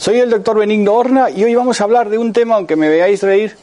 [0.00, 2.88] Soy el doctor Benigno Horna y hoy vamos a hablar de un tema, aunque me
[2.88, 3.54] veáis reír,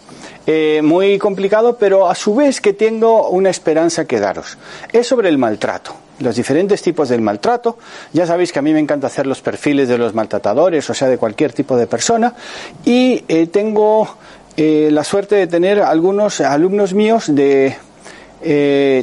[0.45, 4.55] eh, muy complicado, pero a su vez que tengo una esperanza que daros.
[4.93, 7.79] Es sobre el maltrato, los diferentes tipos del maltrato.
[8.13, 11.07] Ya sabéis que a mí me encanta hacer los perfiles de los maltratadores, o sea,
[11.07, 12.35] de cualquier tipo de persona.
[12.85, 14.07] Y eh, tengo
[14.55, 17.75] eh, la suerte de tener algunos alumnos míos de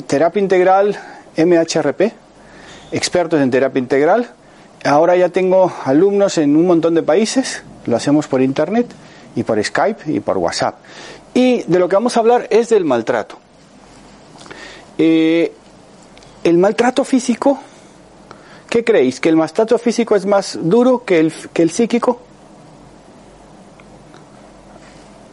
[0.07, 0.97] terapia integral
[1.37, 2.13] MHRP,
[2.93, 4.31] expertos en terapia integral
[4.85, 8.87] Ahora ya tengo alumnos en un montón de países, lo hacemos por internet
[9.35, 10.77] y por Skype y por WhatsApp.
[11.33, 13.39] Y de lo que vamos a hablar es del maltrato.
[14.99, 15.53] Eh,
[16.45, 17.59] el maltrato físico,
[18.69, 19.21] ¿qué creéis?
[19.21, 22.21] ¿Que el maltrato físico es más duro que el, que el psíquico?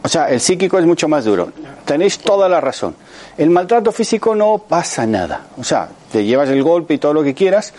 [0.04, 1.52] O sea, el psíquico es mucho más duro.
[1.84, 2.96] Tenéis toda la razón.
[3.38, 5.46] El maltrato físico no pasa nada.
[5.58, 7.72] O sea, te llevas el golpe y todo lo que quieras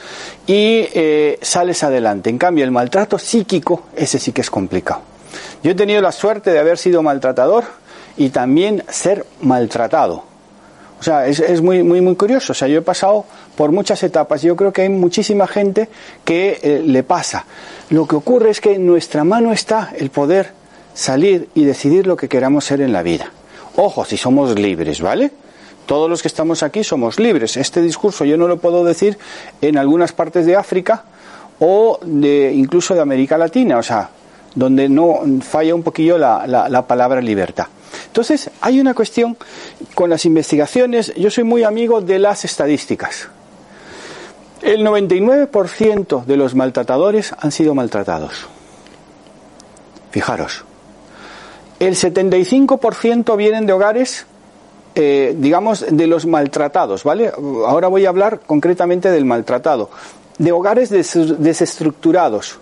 [0.48, 2.30] y eh, sales adelante.
[2.30, 5.02] En cambio, el maltrato psíquico, ese sí que es complicado.
[5.64, 7.66] Yo he tenido la suerte de haber sido maltratador
[8.16, 10.24] y también ser maltratado.
[11.00, 12.54] O sea, es, muy, muy, muy curioso.
[12.54, 13.26] O sea, yo he pasado
[13.58, 14.42] por muchas etapas.
[14.42, 15.90] Yo creo que hay muchísima gente
[16.24, 17.46] que eh, le pasa.
[17.90, 20.54] Lo que ocurre es que en nuestra mano está el poder
[20.94, 23.32] salir y decidir lo que queramos ser en la vida.
[23.76, 25.32] Ojo, si somos libres, ¿vale?
[25.86, 27.58] Todos los que estamos aquí somos libres.
[27.58, 29.18] Este discurso yo no lo puedo decir
[29.62, 31.04] en algunas partes de África
[31.60, 34.10] o de, incluso de América Latina, o sea,
[34.56, 37.68] donde no falla un poquillo la, la palabra libertad.
[38.08, 39.38] Entonces, hay una cuestión
[39.96, 43.28] con las investigaciones, yo soy muy amigo de las estadísticas.
[44.62, 48.48] El 99% de los maltratadores han sido maltratados.
[50.12, 50.64] Fijaros.
[51.84, 54.26] El 75% vienen de hogares
[54.96, 57.32] eh, digamos, de los maltratados, ¿vale?
[57.66, 59.90] Ahora voy a hablar concretamente del maltratado,
[60.38, 62.60] de hogares desestructurados,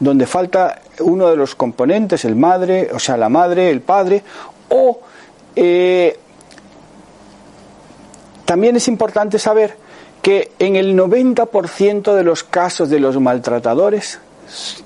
[0.00, 4.24] donde falta uno de los componentes, el madre, o sea, la madre, el padre,
[4.68, 4.98] o
[5.54, 6.18] eh,
[8.44, 9.76] también es importante saber
[10.22, 14.18] que en el 90% de los casos de los maltratadores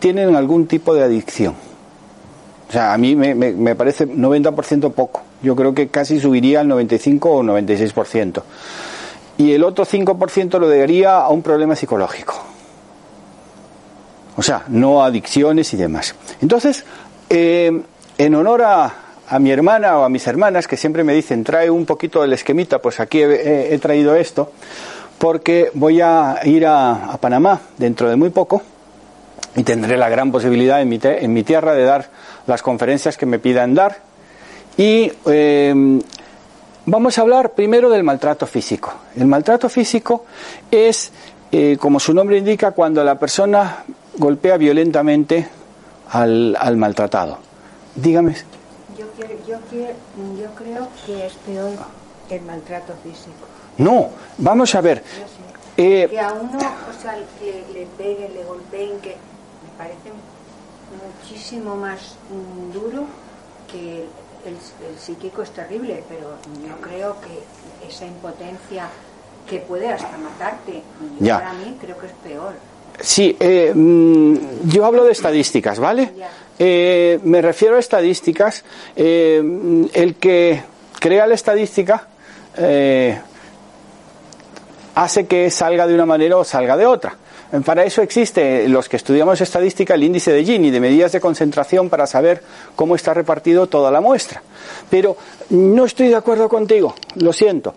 [0.01, 1.74] tienen algún tipo de adicción.
[2.75, 7.43] Sea, a mí me, parece 90% poco yo creo que casi subiría al 95 o
[7.45, 8.43] 96%.
[9.37, 12.35] Y el otro 5% lo debería a un problema psicológico.
[14.37, 16.17] O sea, no a adicciones y demás.
[16.41, 16.85] Entonces,
[17.31, 17.83] eh,
[18.19, 18.95] en honor a,
[19.39, 22.81] mi hermana o a mis hermanas, que siempre me dicen, trae un poquito del esquemita,
[22.81, 24.51] pues aquí he, traído esto,
[25.19, 28.63] porque voy a ir a, Panamá dentro de muy poco
[29.57, 32.11] y tendré la gran posibilidad en mi, en mi tierra de dar
[32.47, 34.03] las conferencias que me pidan dar
[34.77, 36.01] y em,
[36.87, 38.93] vamos a hablar primero del maltrato físico.
[39.17, 40.25] El maltrato físico
[40.71, 41.13] es,
[41.53, 43.85] eh, como su nombre indica, cuando la persona
[44.17, 45.49] golpea violentamente
[46.11, 47.39] al, maltratado.
[47.95, 48.35] Dígame.
[48.99, 49.07] Yo,
[49.47, 49.57] yo,
[50.39, 51.73] yo, creo que es peor
[52.31, 53.47] el maltrato físico.
[53.79, 55.03] No, vamos a ver.
[55.77, 60.11] Eh, que a uno o sea, le, le peguen, le golpeen, que me parece
[61.03, 63.07] muchísimo más mm, duro
[63.71, 64.05] que
[64.47, 64.57] el,
[64.99, 68.89] psíquico es terrible, pero yo creo que esa impotencia
[69.49, 70.83] que puede hasta matarte,
[71.21, 72.55] para mí creo que es peor.
[73.01, 76.13] Sí, eh, mm, yo hablo de estadísticas, ¿vale?
[76.59, 78.65] Eh, me refiero a estadísticas.
[78.95, 80.63] Eh, el que
[81.01, 82.09] crea la estadística
[84.95, 87.17] hace que salga de una manera o salga de otra.
[87.63, 91.89] Para eso existe, los que estudiamos estadística, el índice de Gini, de medidas de concentración
[91.89, 92.43] para saber
[92.75, 94.43] cómo está repartido toda la muestra.
[94.91, 95.17] Pero
[95.51, 97.75] no estoy de acuerdo contigo, lo siento.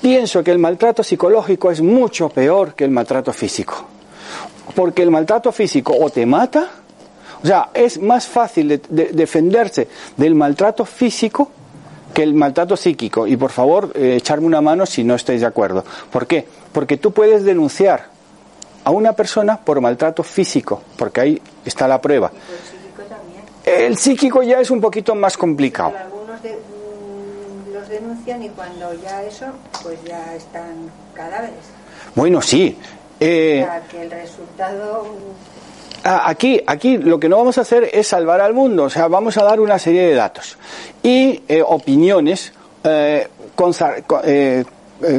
[0.00, 3.86] Pienso que el maltrato psicológico es mucho peor que el maltrato físico.
[4.76, 6.70] Porque el maltrato físico o te mata,
[7.42, 11.50] o sea, es más fácil defenderse del maltrato físico
[12.14, 13.26] que el maltrato psíquico.
[13.26, 15.84] Y por favor, eh, echarme una mano si no estáis de acuerdo.
[16.12, 16.46] ¿Por qué?
[16.72, 18.17] Porque tú puedes denunciar
[18.88, 22.32] a una persona por maltrato físico, porque ahí está la prueba.
[23.62, 25.92] El psíquico ya es un poquito más complicado.
[25.94, 29.44] algunos mm, los denuncian y cuando ya eso,
[29.82, 31.58] pues ya están cadáveres.
[32.14, 32.78] Bueno, sí.
[33.20, 35.04] Eh, que el resultado
[36.02, 39.36] aquí, aquí lo que no vamos a hacer es salvar al mundo, o sea, vamos
[39.36, 40.56] a dar una serie de datos
[41.02, 42.54] y eh, opiniones
[42.84, 43.28] eh,
[44.24, 44.64] eh,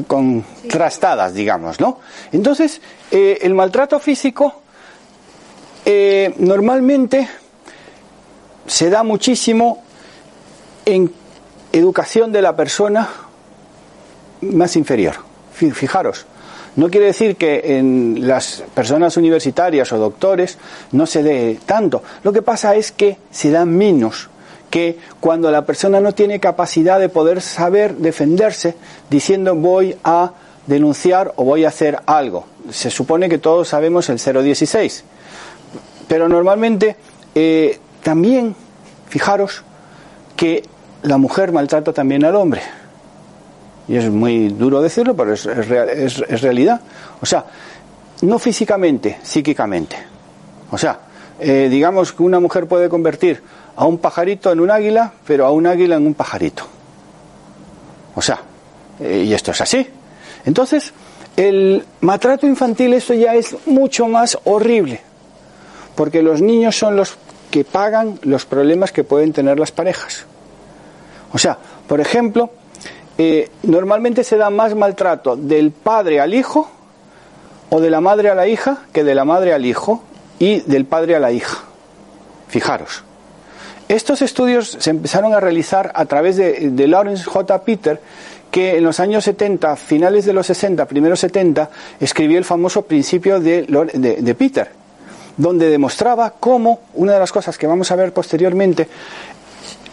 [0.08, 2.00] contrastadas, digamos, ¿no?
[2.31, 2.81] Entonces,
[3.12, 4.62] el maltrato físico
[6.38, 7.28] normalmente
[8.68, 9.84] se da muchísimo
[10.86, 11.12] en
[11.72, 13.08] educación de la persona
[14.42, 15.16] más inferior.
[15.54, 16.26] Fijaros,
[16.76, 20.58] no quiere decir que en las personas universitarias o doctores
[20.92, 22.02] no se dé tanto.
[22.24, 24.30] Lo que pasa es que se da menos
[24.69, 28.75] que cuando la persona no tiene capacidad de poder saber defenderse
[29.10, 30.31] diciendo voy a
[30.68, 32.45] denunciar o voy a hacer algo.
[32.69, 35.04] Se supone que todos sabemos el 016.
[36.07, 36.95] Pero normalmente
[37.36, 38.56] eh, también,
[39.07, 39.63] fijaros,
[40.36, 40.63] que
[41.04, 42.62] la mujer maltrata también al hombre
[43.89, 46.80] y es muy duro decirlo, pero es, es, realidad.
[47.21, 47.44] O sea,
[48.21, 49.98] no físicamente, psíquicamente.
[50.69, 51.00] O sea,
[51.39, 53.42] eh, digamos que una mujer puede convertir
[53.80, 56.64] a un pajarito en un águila, pero a un águila en un pajarito.
[58.14, 58.42] O sea,
[59.00, 59.88] eh, y esto es así.
[60.44, 60.92] Entonces,
[61.38, 65.00] el maltrato infantil, eso ya es mucho más horrible,
[65.96, 67.18] porque los niños son los
[67.52, 70.26] que pagan los problemas que pueden tener las parejas.
[71.31, 72.50] O sea, por ejemplo,
[73.18, 76.70] eh, normalmente se da más maltrato del padre al hijo
[77.70, 80.04] o de la madre a la hija que de la madre al hijo
[80.38, 81.60] y del padre a la hija.
[82.50, 83.06] Fijaros.
[83.90, 87.64] Estos estudios se empezaron a realizar a través de, Lawrence J.
[87.64, 88.00] Peter,
[88.52, 93.40] que en los años 70, finales de los 60, primeros 70, escribió el famoso principio
[93.40, 94.70] de, de Peter,
[95.38, 98.88] donde demostraba cómo, una de las cosas que vamos a ver posteriormente,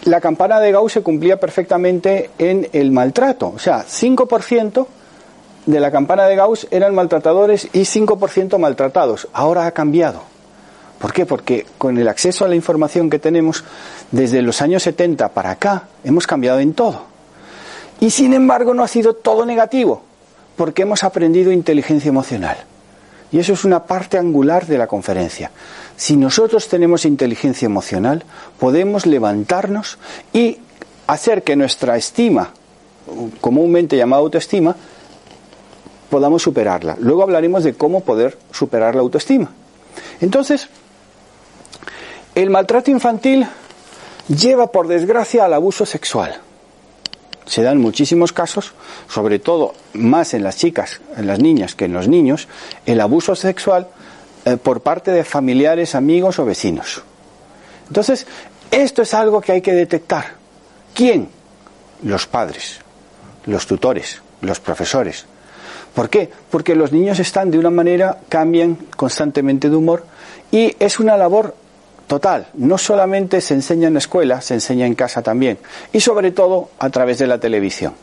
[0.04, 3.54] la campana de Gauss se cumplía perfectamente en el maltrato.
[3.56, 4.86] O sea, 5%
[5.64, 9.26] de la campana de Gauss eran maltratadores y 5% maltratados.
[9.32, 10.35] Ahora ha cambiado.
[10.98, 11.26] ¿Por qué?
[11.26, 13.64] Porque con el acceso a la información que tenemos
[14.10, 17.02] desde los años 70 para acá, hemos cambiado en todo.
[18.00, 20.02] Y sin embargo no ha sido todo negativo,
[20.56, 22.56] porque hemos aprendido inteligencia emocional.
[23.32, 25.50] Y eso es una parte angular de la conferencia.
[25.96, 28.24] Si nosotros tenemos inteligencia emocional,
[28.58, 29.98] podemos levantarnos
[30.32, 30.58] y
[31.06, 32.50] hacer que nuestra estima,
[33.40, 34.76] comúnmente llamada autoestima,
[36.08, 36.96] podamos superarla.
[37.00, 39.50] Luego hablaremos de cómo poder superar la autoestima.
[40.20, 40.68] Entonces,
[42.36, 43.48] el maltrato infantil
[44.28, 46.36] lleva, por desgracia, al abuso sexual.
[47.46, 48.74] Se dan muchísimos casos,
[49.08, 52.46] sobre todo más en las chicas, en las niñas que en los niños,
[52.84, 53.88] el abuso sexual
[54.44, 57.02] eh, por parte de familiares, amigos o vecinos.
[57.88, 58.26] Entonces,
[58.70, 60.34] esto es algo que hay que detectar.
[60.92, 61.30] ¿Quién?
[62.02, 62.80] Los padres,
[63.46, 65.24] los tutores, los profesores.
[65.94, 66.30] ¿Por qué?
[66.50, 70.04] Porque los niños están de una manera, cambian constantemente de humor
[70.50, 71.54] y es una labor
[72.06, 72.48] total.
[72.54, 75.58] No solamente se enseña en la escuela, se enseña en casa también.
[75.92, 77.94] Y sobre todo a través de la televisión.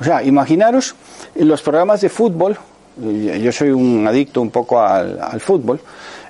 [0.00, 0.94] O sea, imaginaros
[1.34, 2.56] los programas de fútbol,
[2.96, 5.80] yo soy un adicto un poco al, fútbol,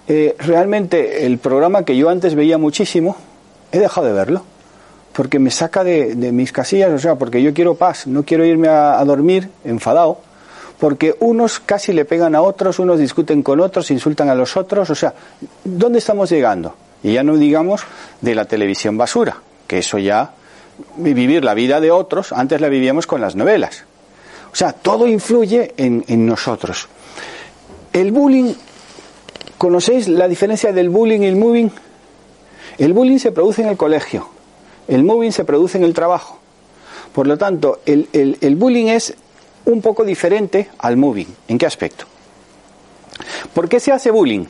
[0.07, 3.17] eh, realmente el programa que yo antes veía muchísimo,
[3.73, 4.43] he dejado de verlo,
[5.13, 8.69] porque me saca de, mis casillas, o sea, porque yo quiero paz, no quiero irme
[8.69, 10.21] a, dormir enfadado,
[10.79, 14.91] porque unos casi le pegan a otros, unos discuten con otros, insultan a los otros,
[14.91, 15.15] o sea,
[15.65, 16.75] ¿dónde estamos llegando?
[17.03, 17.83] Y ya no digamos
[18.21, 20.33] de la televisión basura, que eso ya,
[20.97, 23.85] vivir la vida de otros, antes la vivíamos con las novelas.
[24.53, 26.89] O sea, todo influye en, nosotros.
[27.93, 28.55] El bullying,
[29.59, 31.71] ¿conocéis la diferencia del bullying y el moving?
[32.79, 34.29] El bullying se produce en el colegio,
[34.87, 36.39] el moving se produce en el trabajo.
[37.13, 39.15] Por lo tanto, el, el, bullying es
[39.65, 41.29] un poco diferente al moving.
[41.49, 42.05] ¿En qué aspecto?
[43.55, 44.47] ¿Por qué se hace bullying?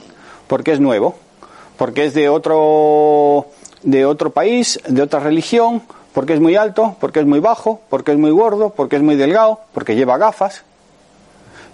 [0.46, 1.16] Porque es nuevo,
[1.76, 3.46] porque es de otro,
[3.82, 8.12] de otro país, de otra religión, porque es muy alto, porque es muy bajo, porque
[8.12, 10.62] es muy gordo, porque es muy delgado, porque lleva gafas,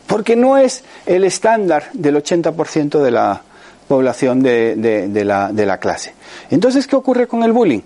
[0.06, 3.42] porque no es el estándar del 80% de la
[3.88, 6.14] población de, la, de la clase.
[6.50, 7.80] Entonces, ¿qué ocurre con el bullying?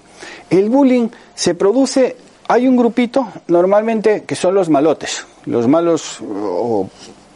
[0.50, 2.16] El bullying se produce,
[2.48, 6.88] hay un grupito normalmente que son los malotes, los malos, o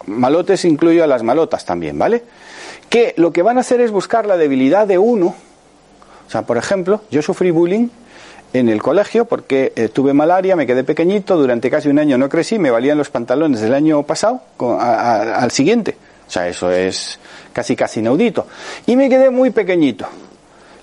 [0.07, 2.23] malotes incluyo a las malotas también, ¿vale?
[2.89, 5.35] Que lo que van a hacer es buscar la debilidad de uno.
[6.27, 7.89] O sea, por ejemplo, yo sufrí bullying
[8.53, 12.29] en el colegio porque eh, tuve malaria, me quedé pequeñito, durante casi un año no
[12.29, 15.97] crecí, me valían los pantalones del año pasado al siguiente.
[16.27, 17.19] O sea, eso es
[17.53, 18.47] casi casi inaudito.
[18.87, 20.07] Y me quedé muy pequeñito.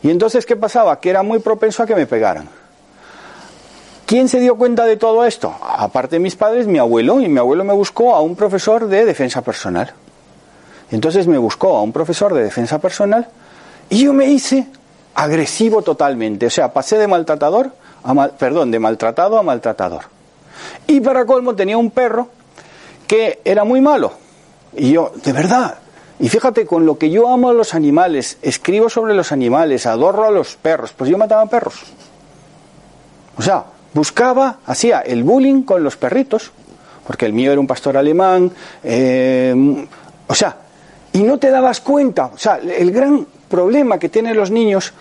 [0.01, 0.99] Y entonces, ¿qué pasaba?
[0.99, 2.47] Que era muy propenso a que me pegaran.
[4.09, 5.53] ¿Quién se dio cuenta de todo esto?
[5.61, 9.05] Aparte de mis padres, mi abuelo, y mi abuelo me buscó a un profesor de
[9.05, 9.93] defensa personal.
[10.89, 13.29] Entonces me buscó a un profesor de defensa personal
[13.87, 14.65] y yo me hice
[15.13, 16.47] agresivo totalmente.
[16.47, 17.71] O sea, pasé de maltratador
[18.03, 20.05] a perdón, de maltratado a maltratador.
[20.87, 22.29] Y para colmo tenía un perro
[23.05, 24.13] que era muy malo.
[24.75, 25.77] Y yo, de verdad,
[26.17, 30.23] y fíjate, con lo que yo amo a los animales, escribo sobre los animales, adoro
[30.23, 31.75] a los perros, pues yo mataba perros.
[33.37, 36.51] O sea, buscaba, hacía el bullying con los perritos,
[37.05, 38.51] porque el mío era un pastor alemán,
[38.83, 39.87] eh,
[40.27, 40.57] o sea,
[41.13, 44.93] y no te dabas cuenta, o sea, el gran problema que tienen los niños,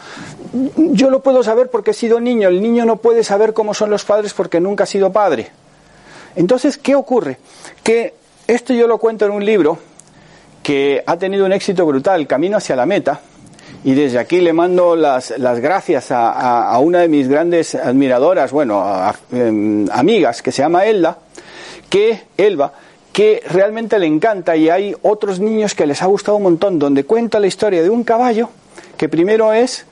[0.76, 3.90] yo lo puedo saber porque he sido niño, el niño no puede saber cómo son
[3.90, 5.50] los padres porque nunca ha sido padre.
[6.34, 7.38] Entonces, ¿qué ocurre?
[7.82, 8.14] Que
[8.46, 9.78] esto yo lo cuento en un libro
[10.62, 13.20] que ha tenido un éxito brutal, Camino hacia la meta,
[13.84, 18.84] y desde aquí le mando las, gracias a, una de mis grandes admiradoras, bueno,
[19.32, 21.18] em, amigas, que se llama Elda,
[21.88, 22.72] que, Elba,
[23.12, 27.04] que realmente le encanta y hay otros niños que les ha gustado un montón, donde
[27.04, 28.50] cuenta la historia de un caballo
[28.96, 29.86] que primero es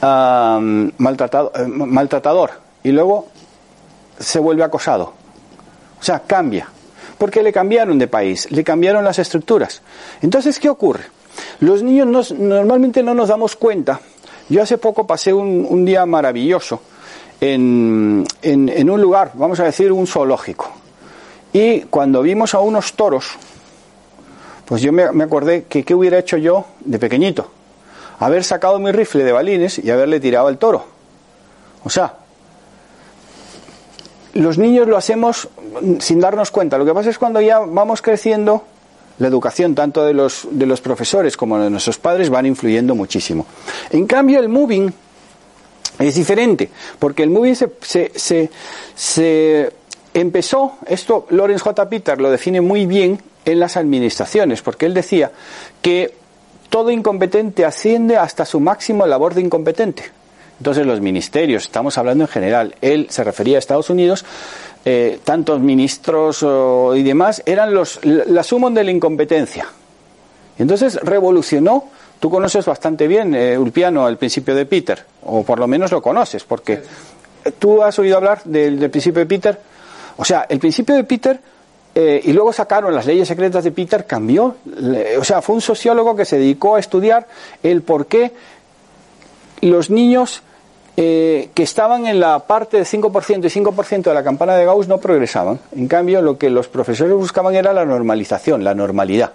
[0.00, 2.50] maltratado, eh, maltratador
[2.82, 3.26] y luego
[4.18, 5.12] se vuelve acosado.
[6.00, 6.68] O sea, cambia.
[7.18, 9.80] Porque le cambiaron de país, le cambiaron las estructuras.
[10.20, 11.15] Entonces, ¿qué ocurre?
[11.60, 14.00] Los niños normalmente no nos damos cuenta.
[14.48, 16.80] Yo hace poco pasé un, día maravilloso
[17.40, 20.70] en, en, un lugar, vamos a decir, un zoológico.
[21.52, 23.30] Y cuando vimos a unos toros,
[24.66, 27.50] pues yo me, me acordé que qué hubiera hecho yo de pequeñito.
[28.18, 30.84] Haber sacado mi rifle de balines y haberle tirado al toro.
[31.84, 32.14] O sea,
[34.36, 35.48] los niños lo hacemos
[35.98, 36.78] sin darnos cuenta.
[36.78, 38.64] Lo que pasa es cuando ya vamos creciendo,
[39.18, 43.46] la educación tanto de los, de los profesores como de nuestros padres van influyendo muchísimo.
[43.90, 44.92] En cambio, el moving
[45.98, 48.50] es diferente, porque el moving se, se,
[48.94, 49.72] se,
[50.12, 51.88] empezó, esto Lawrence J.
[51.88, 55.32] Peter lo define muy bien en las administraciones, porque él decía
[55.80, 56.14] que
[56.68, 60.04] todo incompetente asciende hasta su máximo labor de incompetente.
[60.58, 64.24] Entonces los ministerios, estamos hablando en general, él se refería a Estados Unidos,
[64.88, 66.46] eh, tantos ministros
[66.94, 69.66] y demás, eran los, la suma de la incompetencia.
[70.56, 71.88] Entonces revolucionó,
[72.20, 76.00] tú conoces bastante bien, eh, Ulpiano, el principio de Peter, o por lo menos lo
[76.00, 76.84] conoces, porque
[77.58, 79.60] tú has oído hablar del, principio de Peter.
[80.18, 81.40] O sea, el principio de Peter
[81.92, 84.54] eh, y luego sacaron las leyes secretas de Peter, cambió.
[85.18, 87.26] o sea, fue un sociólogo que se dedicó a estudiar
[87.64, 88.30] el por qué
[89.62, 90.42] los niños
[90.98, 94.88] eh, que estaban en la parte de 5% y 5% de la campana de Gauss
[94.88, 95.60] no progresaban.
[95.76, 99.32] En cambio, lo que los profesores buscaban era la normalización, la normalidad.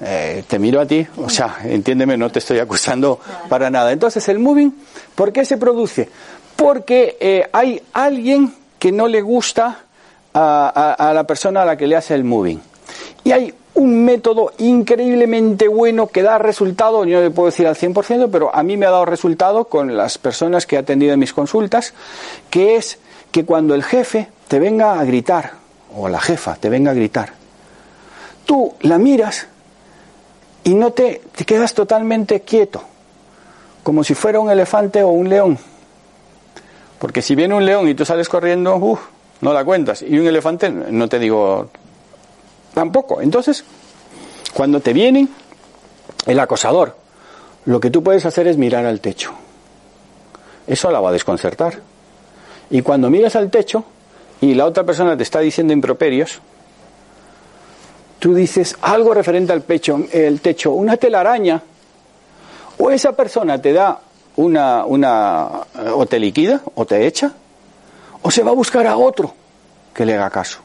[0.00, 3.90] Eh, te miro a ti, o sea, entiéndeme, no te estoy acusando para nada.
[3.90, 4.72] Entonces, el moving,
[5.14, 6.08] ¿por qué se produce?
[6.54, 9.80] Porque eh, hay alguien que no le gusta
[10.34, 12.60] a, a la persona a la que le hace el moving.
[13.24, 17.76] Y hay un método increíblemente bueno que da resultado, yo no le puedo decir al
[17.76, 21.20] 100%, pero a mí me ha dado resultado con las personas que he atendido en
[21.20, 21.94] mis consultas,
[22.50, 22.98] que es
[23.30, 25.52] que cuando el jefe te venga a gritar,
[25.96, 27.32] o la jefa te venga a gritar,
[28.44, 29.46] tú la miras
[30.64, 32.82] y no te, te quedas totalmente quieto,
[33.82, 35.58] como si fuera un elefante o un león.
[36.98, 39.00] Porque si viene un león y tú sales corriendo, uff,
[39.40, 40.02] no la cuentas.
[40.02, 41.68] Y un elefante, no te digo
[42.74, 43.20] Tampoco.
[43.20, 43.64] Entonces,
[44.54, 45.28] cuando te viene
[46.26, 46.96] el acosador,
[47.64, 49.32] lo que tú puedes hacer es mirar al techo.
[50.66, 51.80] Eso la va a desconcertar.
[52.70, 53.84] Y cuando miras al techo
[54.40, 56.40] y la otra persona te está diciendo improperios,
[58.18, 61.62] tú dices algo referente al pecho, el techo, una telaraña,
[62.78, 64.00] o esa persona te da
[64.36, 65.48] una, una,
[65.94, 67.32] o te liquida, o te echa,
[68.22, 69.34] o se va a buscar a otro
[69.92, 70.60] que le haga caso.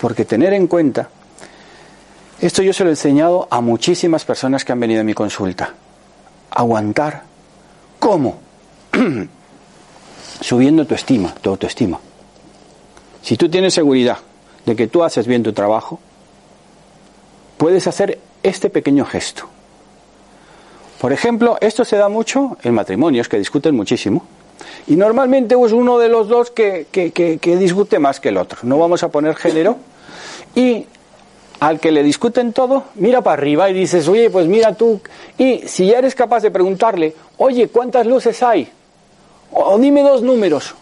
[0.00, 1.08] Porque tener en cuenta,
[2.40, 5.72] esto yo se lo he enseñado a muchísimas personas que han venido a mi consulta.
[6.50, 7.22] Aguantar.
[7.98, 8.38] ¿Cómo?
[10.40, 11.98] Subiendo tu estima, tu autoestima.
[13.22, 14.18] Si tú tienes seguridad
[14.66, 16.00] de que tú haces bien tu trabajo,
[17.56, 19.48] puedes hacer este pequeño gesto.
[21.00, 24.26] Por ejemplo, esto se da mucho en matrimonios que discuten muchísimo.
[24.86, 28.60] Y normalmente es uno de los dos que, que, que discute más que el otro.
[28.62, 29.78] No vamos a poner género,
[30.54, 30.86] y
[31.60, 35.00] al que le discuten todo, mira para arriba y dices, oye, pues mira tú.
[35.38, 38.70] Y si ya eres capaz de preguntarle, oye, ¿cuántas luces hay?
[39.52, 40.74] O dime dos números.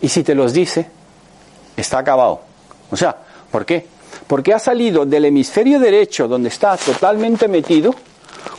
[0.00, 0.88] Y si te los dice,
[1.76, 2.40] está acabado.
[2.90, 3.16] O sea,
[3.50, 3.86] ¿por qué?
[4.26, 7.94] Porque ha salido del hemisferio derecho, donde está totalmente metido.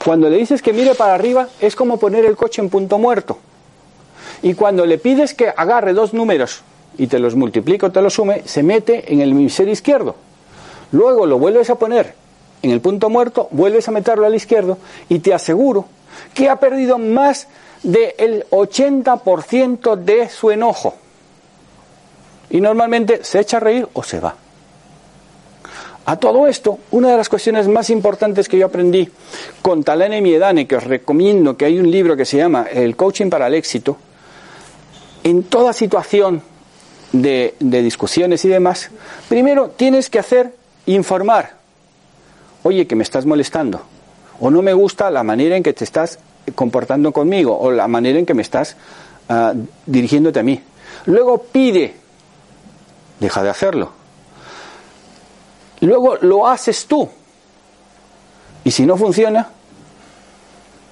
[0.05, 3.39] Cuando le dices que mire para arriba, es como poner el coche en punto muerto.
[4.41, 6.61] Y cuando le pides que agarre dos números
[6.97, 10.15] y te los multiplica o te los sume, se mete en el hemisferio izquierdo.
[10.91, 12.13] luego lo vuelves a poner
[12.61, 14.77] en el punto muerto, vuelves a meterlo al izquierdo
[15.09, 15.85] y te aseguro
[16.33, 17.47] que ha perdido más
[17.83, 20.95] del 80% de su enojo.
[22.49, 24.35] Y normalmente se echa a reír o se va.
[26.05, 29.07] A todo esto, una de las cuestiones más importantes que yo aprendí
[29.61, 33.29] con Talene Miedane, que os recomiendo, que hay un libro que se llama El coaching
[33.29, 33.97] para el éxito,
[35.23, 36.41] en toda situación
[37.11, 38.89] de, discusiones y demás,
[39.29, 41.55] primero tienes que hacer informar.
[42.63, 43.81] Oye, que me estás molestando.
[44.39, 46.19] O no me gusta la manera en que te estás
[46.55, 48.75] comportando conmigo o la manera en que me estás
[49.29, 49.53] uh,
[49.85, 50.61] dirigiéndote a mí.
[51.05, 51.93] Luego pide,
[53.19, 53.91] deja de hacerlo.
[55.81, 57.07] Luego lo haces tú.
[58.63, 59.49] Y si no funciona,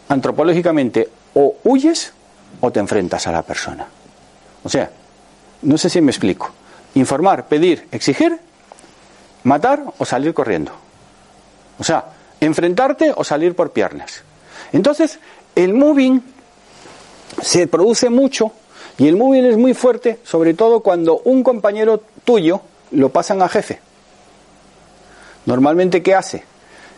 [0.10, 2.12] antropológicamente o huyes
[2.62, 3.88] o te enfrentas a la persona.
[4.64, 4.92] O sea,
[5.62, 6.52] no sé si me explico.
[6.96, 8.40] Informar, pedir, exigir,
[9.44, 10.72] matar o salir corriendo.
[11.78, 12.06] O sea,
[12.40, 14.24] enfrentarte o salir por piernas.
[14.72, 15.20] Entonces,
[15.56, 16.22] el moving
[17.42, 18.52] se produce mucho
[18.98, 22.62] y el moving es muy fuerte, sobre todo cuando un compañero tuyo
[22.92, 23.80] lo pasan a jefe.
[25.46, 26.44] Normalmente, ¿qué hace?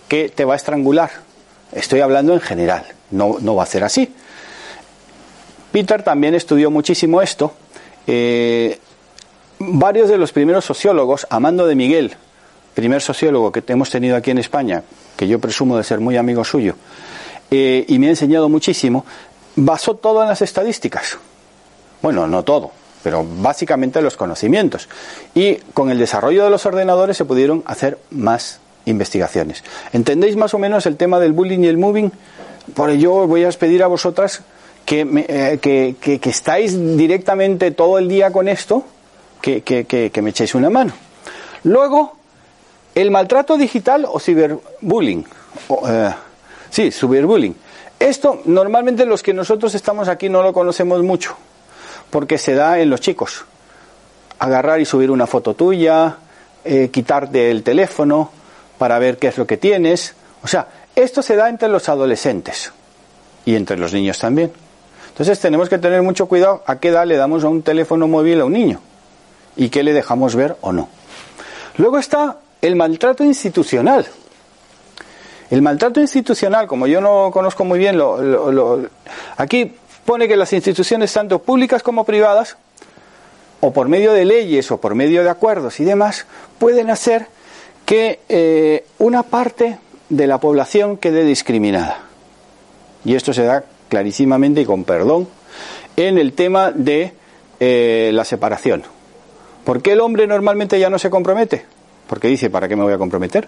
[0.08, 1.12] Que te va a estrangular.
[1.72, 4.14] Estoy hablando en general, no, no va a ser así.
[5.72, 7.54] Peter también estudió muchísimo esto.
[8.08, 8.80] Eh,
[9.60, 12.16] varios de los primeros sociólogos, Amando de Miguel,
[12.74, 14.84] primer sociólogo que hemos tenido aquí en España,
[15.16, 16.76] que yo presumo de ser muy amigo suyo,
[17.50, 19.06] eh, y me ha enseñado muchísimo,
[19.56, 21.18] basó todo en las estadísticas.
[22.02, 22.72] Bueno, no todo,
[23.04, 24.90] pero básicamente los conocimientos.
[25.36, 29.64] Y con el desarrollo de los ordenadores se pudieron hacer más investigaciones.
[29.94, 32.12] ¿Entendéis más o menos el tema del bullying y el moving?
[32.74, 34.42] Por ello voy a pedir a vosotras
[34.92, 38.84] que, eh, que, que, que, estáis directamente todo el día con esto,
[39.42, 40.92] que, me echéis una mano.
[41.64, 42.18] Luego,
[42.94, 45.26] el maltrato digital o ciberbullying.
[45.88, 46.14] Eh,
[46.70, 47.56] sí, ciberbullying.
[47.98, 51.38] Esto normalmente los que nosotros estamos aquí no lo conocemos mucho,
[52.10, 53.46] porque se da en los chicos.
[54.40, 56.18] Agarrar y subir una foto tuya,
[56.66, 58.30] eh, quitarte el teléfono
[58.78, 60.16] para ver qué es lo que tienes.
[60.44, 62.74] O sea, esto se da entre los adolescentes
[63.46, 64.52] y entre los niños también.
[65.22, 68.42] Entonces tenemos que tener mucho cuidado a qué edad le damos a un teléfono móvil
[68.42, 68.82] a un niño
[69.56, 70.90] y qué le dejamos ver o no.
[71.78, 74.08] Luego está el maltrato institucional.
[75.52, 78.82] El maltrato institucional, como yo no conozco muy bien, lo,
[79.38, 82.58] aquí pone que las instituciones, tanto públicas como privadas,
[83.60, 86.26] o por medio de leyes o por medio de acuerdos y demás,
[86.58, 87.28] pueden hacer
[87.86, 89.78] que eh, una parte
[90.10, 92.06] de la población quede discriminada.
[93.06, 95.28] Y esto se da clarísimamente y con perdón
[95.98, 97.12] en el tema de
[97.60, 98.84] eh, la separación.
[99.66, 101.66] ¿Por qué el hombre normalmente ya no se compromete?
[102.08, 103.48] Porque dice, ¿para qué me voy a comprometer?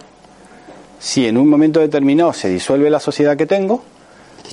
[0.99, 3.83] Si en un momento determinado se disuelve la sociedad que tengo,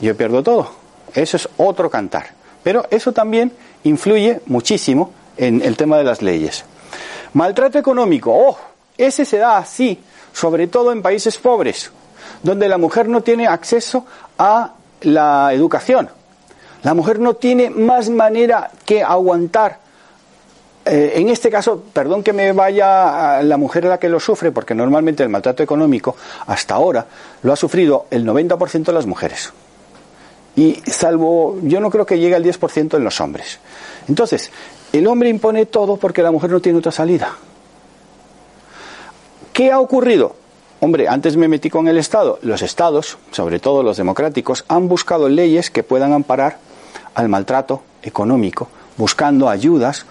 [0.01, 0.71] yo pierdo todo.
[1.13, 2.35] Eso es otro cantar.
[2.63, 6.65] Pero eso también influye muchísimo en el tema de las leyes.
[7.35, 8.57] Maltrato económico, oh,
[8.97, 9.99] ese se da así,
[10.33, 11.91] sobre todo en países pobres,
[12.45, 14.07] donde la mujer no tiene acceso
[14.39, 16.09] a la educación.
[16.83, 19.79] La mujer no tiene más manera que aguantar.
[20.85, 24.75] Eh, en este caso, perdón que me vaya la mujer la que lo sufre, porque
[24.75, 27.07] normalmente el maltrato económico hasta ahora
[27.43, 29.53] lo ha sufrido el 90% de las mujeres.
[30.57, 33.59] Y salvo, yo no creo que llegue al 10% en los hombres.
[34.09, 34.51] Entonces,
[34.93, 37.37] el hombre impone todo porque la mujer no tiene otra salida.
[39.53, 40.40] ¿Qué ha ocurrido?
[40.83, 42.39] Hombre, antes me metí con el Estado.
[42.41, 46.57] Los Estados, sobre todo los democráticos, han buscado leyes que puedan amparar
[47.15, 50.07] al maltrato económico, buscando ayudas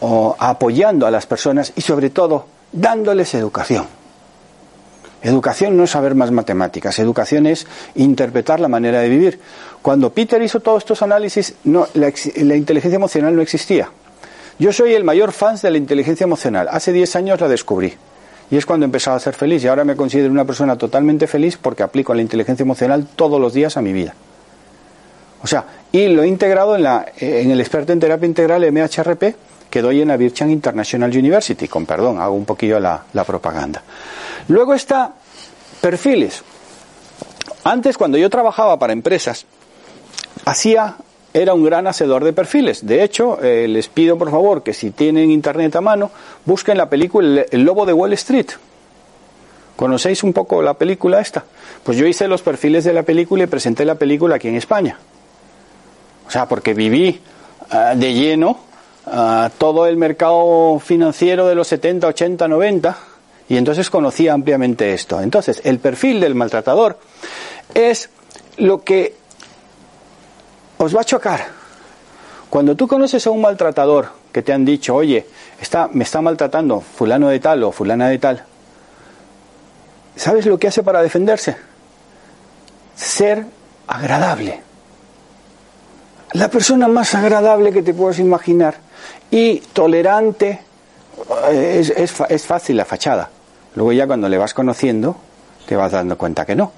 [0.00, 3.86] o apoyando a las personas y sobre todo dándoles educación.
[5.22, 9.40] Educación no es saber más matemáticas, educación es interpretar la manera de vivir.
[9.82, 13.88] Cuando Peter hizo todos estos análisis, no, la, la inteligencia emocional no existía.
[14.58, 16.68] Yo soy el mayor fan de la inteligencia emocional.
[16.70, 17.94] Hace 10 años la descubrí.
[18.50, 19.62] Y es cuando empezaba a ser feliz.
[19.62, 23.52] Y ahora me considero una persona totalmente feliz porque aplico la inteligencia emocional todos los
[23.52, 24.14] días a mi vida.
[25.42, 29.36] O sea, y lo he integrado en, la, en el experto en terapia integral MHRP
[29.70, 31.68] que doy en la Bircham International University.
[31.68, 33.82] Con perdón, hago un poquillo la propaganda.
[34.48, 35.12] Luego está
[35.80, 36.42] perfiles.
[37.64, 39.44] Antes, cuando yo trabajaba para empresas,
[40.44, 40.96] hacía
[41.32, 42.86] era un gran hacedor de perfiles.
[42.86, 46.10] De hecho, eh, les pido por favor que si tienen internet a mano,
[46.44, 48.48] busquen la película El Lobo de Wall Street.
[49.76, 51.44] ¿Conocéis un poco la película esta?
[51.84, 54.98] Pues yo hice los perfiles de la película y presenté la película aquí en España.
[56.26, 57.20] O sea, porque viví
[57.72, 58.58] uh, de lleno
[59.06, 62.98] uh, todo el mercado financiero de los 70, 80, 90
[63.50, 65.20] Y entonces conocía ampliamente esto.
[65.20, 66.98] Entonces, el perfil del maltratador
[67.72, 68.10] es
[68.56, 69.14] lo que
[70.78, 71.46] os va a chocar.
[72.48, 75.26] Cuando tú conoces a un maltratador que te han dicho, oye,
[75.60, 78.44] está, me está maltratando fulano de tal o fulana de tal,
[80.16, 81.56] ¿sabes lo que hace para defenderse?
[82.96, 83.44] Ser
[83.86, 84.62] agradable.
[86.32, 88.76] La persona más agradable que te puedas imaginar
[89.30, 90.60] y tolerante.
[91.50, 93.28] Es, es fácil la fachada.
[93.74, 95.16] Luego ya cuando le vas conociendo,
[95.66, 96.72] te vas dando cuenta que no.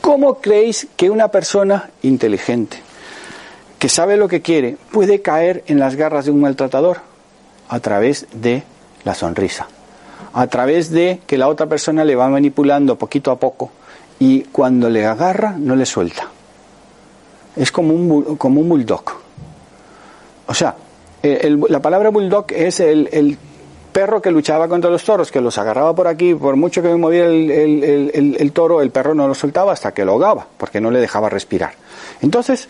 [0.00, 2.82] ¿Cómo creéis que una persona inteligente,
[3.82, 6.98] que sabe lo que quiere, puede caer en las garras de un maltratador?
[7.68, 8.62] A través de
[9.02, 9.66] la sonrisa,
[10.32, 13.72] a través de que la otra persona le va manipulando poquito a poco
[14.20, 16.28] y cuando le agarra no le suelta.
[17.56, 19.02] Es como un, como un bulldog.
[20.46, 20.76] O sea,
[21.24, 23.36] la palabra bulldog es el
[23.92, 26.96] perro que luchaba contra los toros, que los agarraba por aquí, por mucho que me
[26.96, 31.00] moviera el, toro, el perro no lo soltaba hasta que lo ahogaba, porque no le
[31.00, 31.74] dejaba respirar.
[32.22, 32.68] Entonces,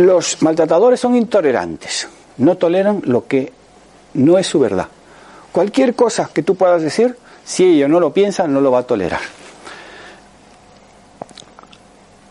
[0.00, 2.08] los maltratadores son intolerantes,
[2.38, 3.52] no toleran lo que
[4.14, 4.88] no es su verdad.
[5.52, 8.82] Cualquier cosa que tú puedas decir, si ellos no lo piensan, no lo va a
[8.84, 9.20] tolerar.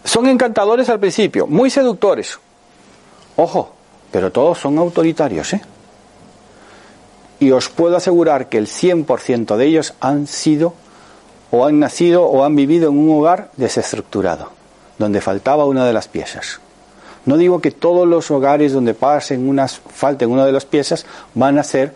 [0.04, 2.40] Son encantadores al principio, muy seductores.
[3.36, 3.72] Ojo,
[4.12, 5.62] pero todos son autoritarios, ¿eh?
[7.40, 10.74] y os puedo asegurar que el 100% de ellos han sido
[11.52, 14.50] o han nacido o han vivido en un hogar desestructurado,
[14.98, 16.62] donde faltaba una de las piezas.
[17.26, 21.60] No digo que todos los hogares donde pasen unas, falten una de las piezas van
[21.60, 21.94] a ser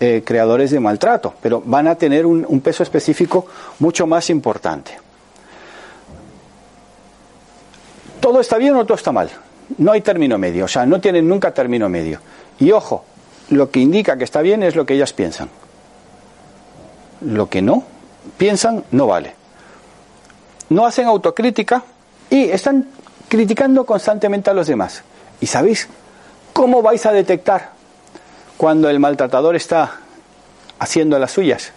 [0.00, 3.46] eh, creadores de maltrato, pero van a tener un, un peso específico
[3.78, 4.98] mucho más importante.
[8.20, 9.30] ¿Todo está bien o todo está mal?
[9.78, 12.20] No hay término medio, o sea, no tienen nunca término medio.
[12.58, 13.04] Y ojo,
[13.50, 15.48] lo que indica que está bien es lo que ellas piensan.
[17.20, 17.84] Lo que no
[18.36, 19.34] piensan no vale.
[20.68, 21.82] No hacen autocrítica
[22.30, 22.88] y están
[23.32, 25.04] criticando constantemente a los demás.
[25.40, 25.88] ¿Y sabéis
[26.52, 27.70] cómo vais a detectar
[28.58, 30.00] cuando el maltratador está
[30.78, 31.72] haciendo las suyas?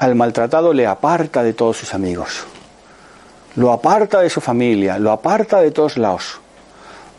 [0.00, 2.46] Al maltratado le aparta de todos sus amigos,
[3.54, 6.40] lo aparta de su familia, lo aparta de todos lados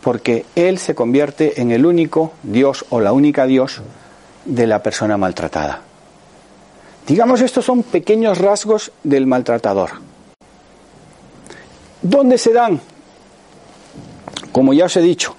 [0.01, 3.81] porque él se convierte en el único Dios o la única Dios
[4.43, 5.79] de la persona maltratada.
[7.07, 9.91] Digamos, estos son pequeños rasgos del maltratador.
[12.01, 12.81] ¿Dónde se dan?
[14.51, 15.35] Como ya os he dicho,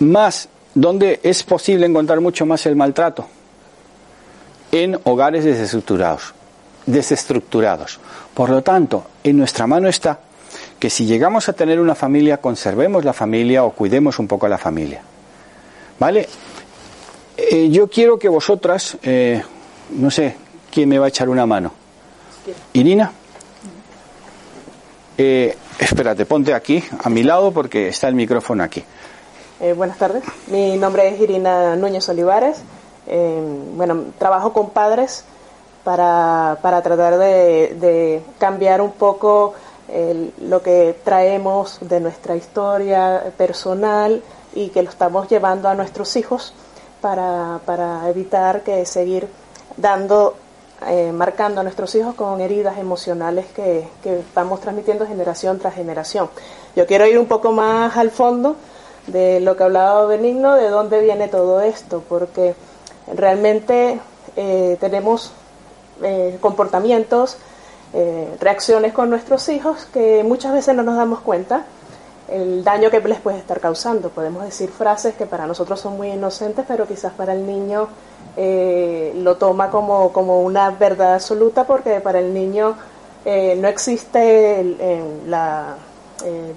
[0.00, 3.26] más, ¿dónde es posible encontrar mucho más el maltrato?
[4.70, 6.34] En hogares desestructurados,
[6.86, 8.00] desestructurados.
[8.34, 10.20] Por lo tanto, en nuestra mano está
[10.78, 14.48] que si llegamos a tener una familia, conservemos la familia o cuidemos un poco a
[14.48, 15.02] la familia.
[15.98, 16.28] ¿Vale?
[17.36, 19.42] Eh, yo quiero que vosotras, eh,
[19.90, 20.36] no sé,
[20.70, 21.72] ¿quién me va a echar una mano?
[22.72, 23.12] Irina.
[25.16, 28.84] Eh, espérate, ponte aquí, a mi lado, porque está el micrófono aquí.
[29.76, 32.58] buenas tardes, mi nombre es Irina Núñez Olivares.
[33.06, 35.24] bueno, trabajo con padres
[35.84, 39.54] para, para tratar de, de cambiar un poco
[40.40, 44.22] lo que traemos de nuestra historia personal
[44.54, 46.54] y que lo estamos llevando a nuestros hijos
[47.00, 49.28] para, para evitar que seguir
[49.76, 50.36] dando,
[50.88, 56.28] eh, marcando a nuestros hijos con heridas emocionales que, que vamos transmitiendo generación tras generación.
[56.76, 58.56] Yo quiero ir un poco más al fondo
[59.06, 62.54] de lo que hablaba Benigno, de dónde viene todo esto, porque
[63.14, 64.00] realmente
[64.36, 65.32] eh, tenemos
[66.02, 67.36] eh, comportamientos
[67.92, 71.64] eh, reacciones con nuestros hijos que muchas veces no nos damos cuenta
[72.32, 74.10] el daño que les puede estar causando.
[74.10, 77.88] Podemos decir frases que para nosotros son muy inocentes, pero quizás para el niño
[78.36, 82.74] eh, lo toma como, como, una verdad absoluta porque para el niño
[83.24, 84.76] eh, no existe
[85.26, 85.76] la,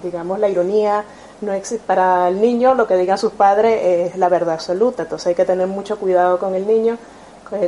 [0.02, 1.04] digamos, la ironía.
[1.42, 5.28] No existe, para el niño lo que digan sus padres es la verdad absoluta, entonces
[5.28, 6.98] hay que tener mucho cuidado con el niño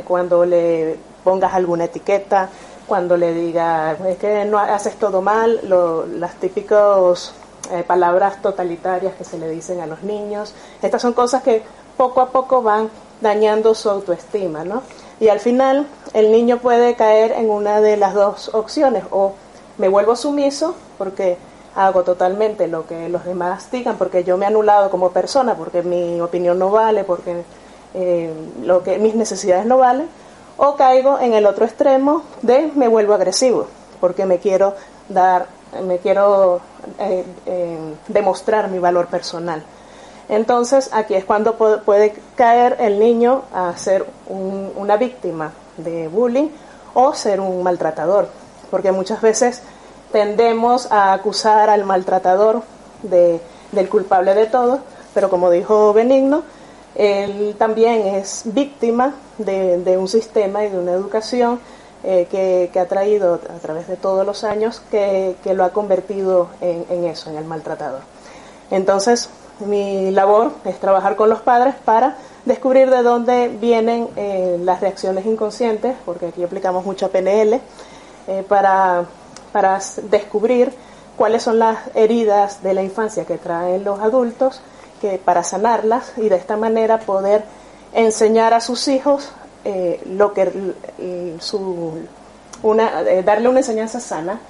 [0.04, 2.48] cuando le pongas alguna etiqueta,
[2.86, 5.60] cuando le diga, es que no haces todo mal,
[6.18, 7.32] las típicas
[7.70, 10.54] eh, palabras totalitarias que se le dicen a los niños.
[10.82, 11.62] Estas son cosas que
[11.96, 14.82] poco a poco van dañando su autoestima, ¿no?
[15.20, 19.34] Y al final el niño puede caer en una de las dos opciones, o
[19.78, 21.36] me vuelvo sumiso porque
[21.74, 25.82] hago totalmente lo que los demás digan, porque yo me he anulado como persona, porque
[25.82, 27.44] mi opinión no vale, porque
[27.94, 30.08] eh, lo que mis necesidades no valen,
[30.56, 33.66] o caigo en el otro extremo de me vuelvo agresivo,
[34.00, 34.74] porque me quiero
[35.08, 35.46] dar,
[35.82, 36.60] me quiero
[36.98, 39.62] eh, eh, demostrar mi valor personal.
[40.28, 46.48] Entonces aquí es cuando puede caer el niño a ser una víctima de bullying
[46.94, 48.28] o ser un maltratador,
[48.70, 49.62] porque muchas veces
[50.12, 52.62] tendemos a acusar al maltratador
[53.02, 53.40] de,
[53.72, 54.80] del culpable de todo,
[55.14, 56.42] pero como dijo Benigno,
[56.94, 61.60] él también es víctima de, un sistema y de una educación
[62.04, 67.04] eh, que, ha traído a través de todos los años que, lo ha convertido en,
[67.04, 68.00] eso, en el maltratador.
[68.70, 69.28] Entonces,
[69.60, 75.26] mi labor es trabajar con los padres para descubrir de dónde vienen eh, las reacciones
[75.26, 77.60] inconscientes, porque aquí aplicamos mucha PNL,
[78.28, 79.04] eh, para,
[79.52, 79.80] para
[80.10, 80.72] descubrir
[81.16, 84.60] cuáles son las heridas de la infancia que traen los adultos
[85.00, 87.44] que para sanarlas y de esta manera poder
[87.92, 89.30] enseñar a sus hijos
[89.68, 90.74] eh, lo que
[91.40, 91.92] su
[92.62, 94.40] una eh, darle una enseñanza sana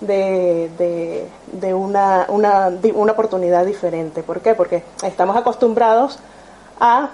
[0.00, 0.70] de,
[1.52, 4.22] de, una, una, una, oportunidad diferente.
[4.22, 4.54] ¿Por qué?
[4.54, 6.18] Porque estamos acostumbrados
[6.78, 7.10] a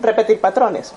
[0.00, 0.92] repetir patrones.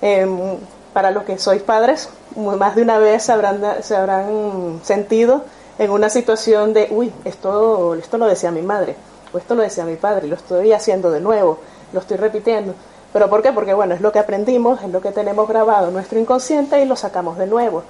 [0.00, 0.56] Em,
[0.94, 5.44] para los que sois padres, más de una vez se habrán, se habrán sentido
[5.78, 8.96] en una situación de, uy, esto, esto lo decía mi madre
[9.34, 11.58] pues esto lo decía mi padre, lo estoy haciendo de nuevo,
[11.92, 12.72] lo estoy repitiendo.
[13.14, 13.52] ¿Pero por qué?
[13.52, 16.84] Porque bueno, es lo que aprendimos, es lo que tenemos grabado en nuestro inconsciente y
[16.84, 17.84] lo sacamos de nuevo.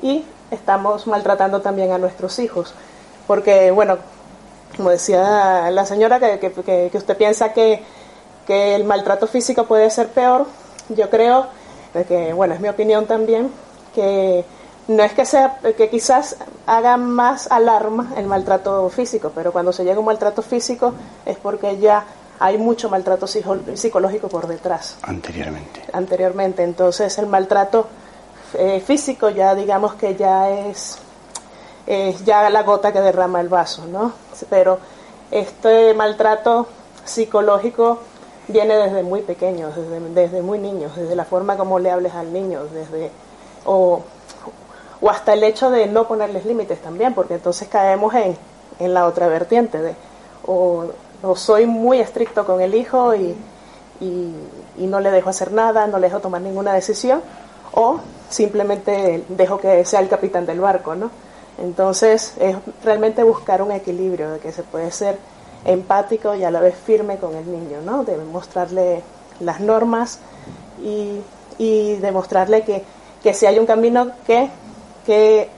[0.00, 2.72] Y estamos maltratando también a nuestros hijos.
[3.26, 3.98] Porque, bueno,
[4.76, 7.82] como decía la señora, que, que, usted piensa que,
[8.46, 10.46] que el maltrato físico puede ser peor,
[10.88, 11.48] yo creo,
[12.06, 13.50] que, bueno, es mi opinión también,
[13.92, 14.44] que
[14.86, 19.82] no es que sea que quizás haga más alarma el maltrato físico, pero cuando se
[19.82, 20.94] llega a un maltrato físico
[21.26, 22.04] es porque ya
[22.40, 24.96] hay mucho maltrato psicológico por detrás.
[25.02, 25.82] Anteriormente.
[25.92, 26.62] Anteriormente.
[26.64, 27.86] Entonces el maltrato
[28.54, 30.98] eh, físico ya digamos que ya es,
[32.24, 34.12] ya la gota que derrama el vaso, ¿no?
[34.48, 34.78] Pero
[35.30, 36.66] este maltrato
[37.04, 37.98] psicológico
[38.48, 42.32] viene desde muy pequeños, desde, desde muy niños, desde la forma como le hables al
[42.32, 43.10] niño, desde
[43.64, 44.02] o
[45.02, 48.36] o hasta el hecho de no ponerles límites también, porque entonces caemos en,
[48.78, 49.94] en la otra vertiente de
[50.46, 50.86] o,
[51.34, 53.34] soy muy estricto con el hijo y,
[54.00, 57.20] y, no le dejo hacer nada, no le dejo tomar ninguna decisión,
[57.72, 61.10] o simplemente dejo que sea el capitán del barco, ¿no?
[61.58, 65.18] Entonces es realmente buscar un equilibrio de que se puede ser
[65.64, 68.04] empático y a la vez firme con el niño, ¿no?
[68.04, 69.02] De mostrarle
[69.40, 70.20] las normas
[70.82, 71.20] y,
[71.58, 72.82] y demostrarle que,
[73.22, 74.48] que si hay un camino que
[75.04, 75.48] que,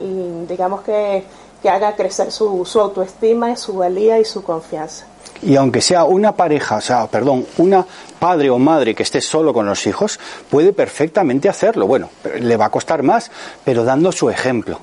[0.00, 1.24] mm, digamos que,
[1.62, 5.06] que haga crecer su, su autoestima, su valía y su confianza.
[5.42, 7.86] Y aunque sea una pareja, o sea, perdón, una
[8.18, 10.18] padre o madre que esté solo con los hijos,
[10.50, 11.86] puede perfectamente hacerlo.
[11.86, 13.30] Bueno, le va a costar más,
[13.64, 14.80] pero dando su ejemplo.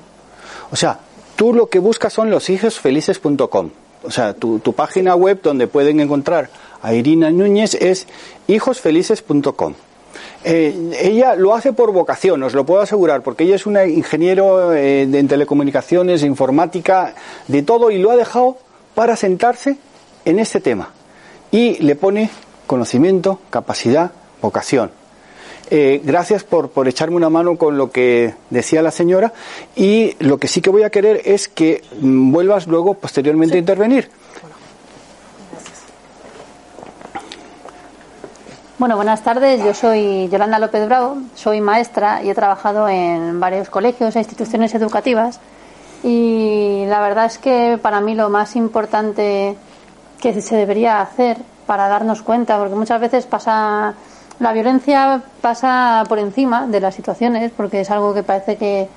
[0.70, 0.98] O sea,
[1.36, 3.70] tú lo que buscas son los hijosfelices.com.
[4.02, 6.48] O sea, tu, tu página web donde pueden encontrar
[6.82, 8.06] a Irina Núñez es
[8.46, 9.74] hijosfelices.com.
[10.44, 14.72] Eh, ella lo hace por vocación, os lo puedo asegurar, porque ella es una ingeniero
[14.72, 17.14] eh, en telecomunicaciones, informática,
[17.48, 18.58] de todo, y lo ha dejado
[18.94, 19.76] para sentarse
[20.24, 20.90] en este tema.
[21.50, 22.30] Y le pone
[22.66, 24.90] conocimiento, capacidad, vocación.
[25.68, 29.32] Eh, gracias por, por echarme una mano con lo que decía la señora
[29.74, 33.58] y lo que sí que voy a querer es que mm, vuelvas luego posteriormente a
[33.58, 34.08] intervenir.
[38.78, 39.64] Bueno, buenas tardes.
[39.64, 44.74] Yo soy Yolanda López Bravo, soy maestra y he trabajado en varios colegios e instituciones
[44.74, 45.40] educativas.
[46.02, 49.56] Y la verdad es que para mí lo más importante
[50.20, 53.94] que se debería hacer para darnos cuenta, porque muchas veces pasa
[54.40, 58.88] la violencia pasa por encima de las situaciones, porque es algo que parece que,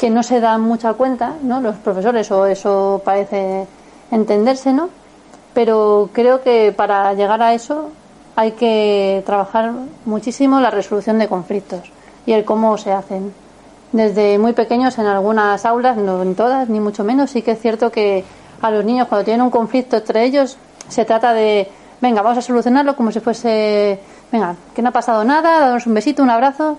[0.00, 1.60] que no se dan mucha cuenta, ¿no?
[1.60, 3.68] Los profesores o eso parece
[4.10, 4.88] entenderse, ¿no?
[5.54, 7.92] Pero creo que para llegar a eso
[8.36, 9.72] hay que trabajar
[10.04, 11.90] muchísimo la resolución de conflictos
[12.26, 13.32] y el cómo se hacen.
[13.92, 17.60] Desde muy pequeños en algunas aulas, no en todas, ni mucho menos, sí que es
[17.60, 18.24] cierto que
[18.62, 20.56] a los niños cuando tienen un conflicto entre ellos
[20.88, 21.68] se trata de,
[22.00, 25.94] venga, vamos a solucionarlo como si fuese, venga, que no ha pasado nada, daros un
[25.94, 26.78] besito, un abrazo.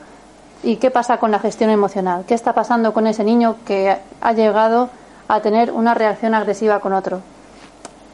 [0.63, 2.23] ¿Y qué pasa con la gestión emocional?
[2.25, 4.89] ¿Qué está pasando con ese niño que ha llegado
[5.27, 7.19] a tener una reacción agresiva con otro?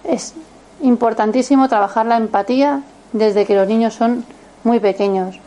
[0.04, 0.34] Es
[0.82, 2.82] importantísimo trabajar la empatía
[3.14, 4.26] desde que los niños son
[4.64, 5.40] muy pequeños.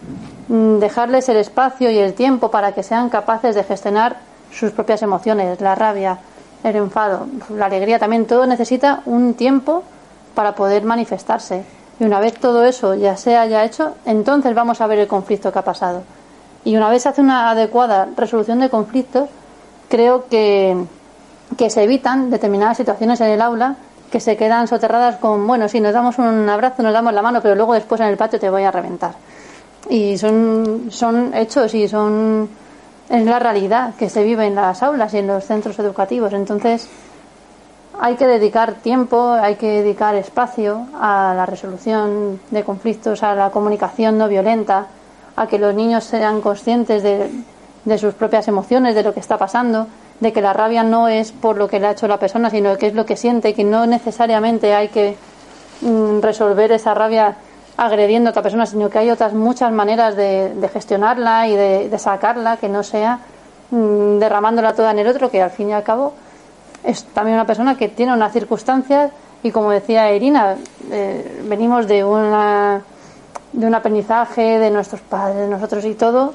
[0.49, 4.17] Mm, dejarles el espacio y el tiempo para que sean capaces de gestionar
[4.53, 6.19] sus propias emociones, la rabia,
[6.65, 8.27] el enfado, la alegría también.
[8.27, 9.83] Todo necesita un tiempo
[10.35, 11.65] para poder manifestarse.
[12.01, 15.53] Y una vez todo eso ya se haya hecho, entonces vamos a ver el conflicto
[15.53, 16.03] que ha pasado.
[16.65, 19.29] Y una vez se hace una adecuada resolución de conflictos,
[19.89, 20.77] creo que,
[21.57, 23.77] que se evitan determinadas situaciones en el aula
[24.13, 27.41] que se quedan soterradas con, bueno, sí, nos damos un abrazo, nos damos la mano,
[27.41, 29.15] pero luego después en el patio te voy a reventar.
[29.89, 32.49] y son, son hechos y son
[33.09, 36.33] es la realidad que se vive en las aulas y en los centros educativos.
[36.33, 36.89] Entonces,
[38.01, 43.51] hay que dedicar tiempo, hay que dedicar espacio a la resolución de conflictos, a la
[43.51, 44.87] comunicación no violenta,
[45.37, 47.31] a que los niños sean conscientes de,
[47.85, 49.87] de sus propias emociones, de lo que está pasando,
[50.23, 52.79] de que la rabia no es por lo que le ha hecho la persona, sino
[52.79, 55.17] que es lo que siente, que no necesariamente hay que
[55.81, 57.35] mm, resolver esa rabia
[57.77, 62.57] agrediendo a otra persona, sino que hay otras muchas maneras de, gestionarla y de, sacarla,
[62.57, 63.19] que no sea
[63.73, 66.13] mm, derramándola toda en el otro, que al fin y al cabo
[66.85, 69.11] es también una persona que tiene unas circunstancias
[69.43, 70.55] y como decía Irina,
[70.89, 72.81] eh, venimos de una
[73.53, 76.33] de un aprendizaje de nuestros padres, de nosotros y todo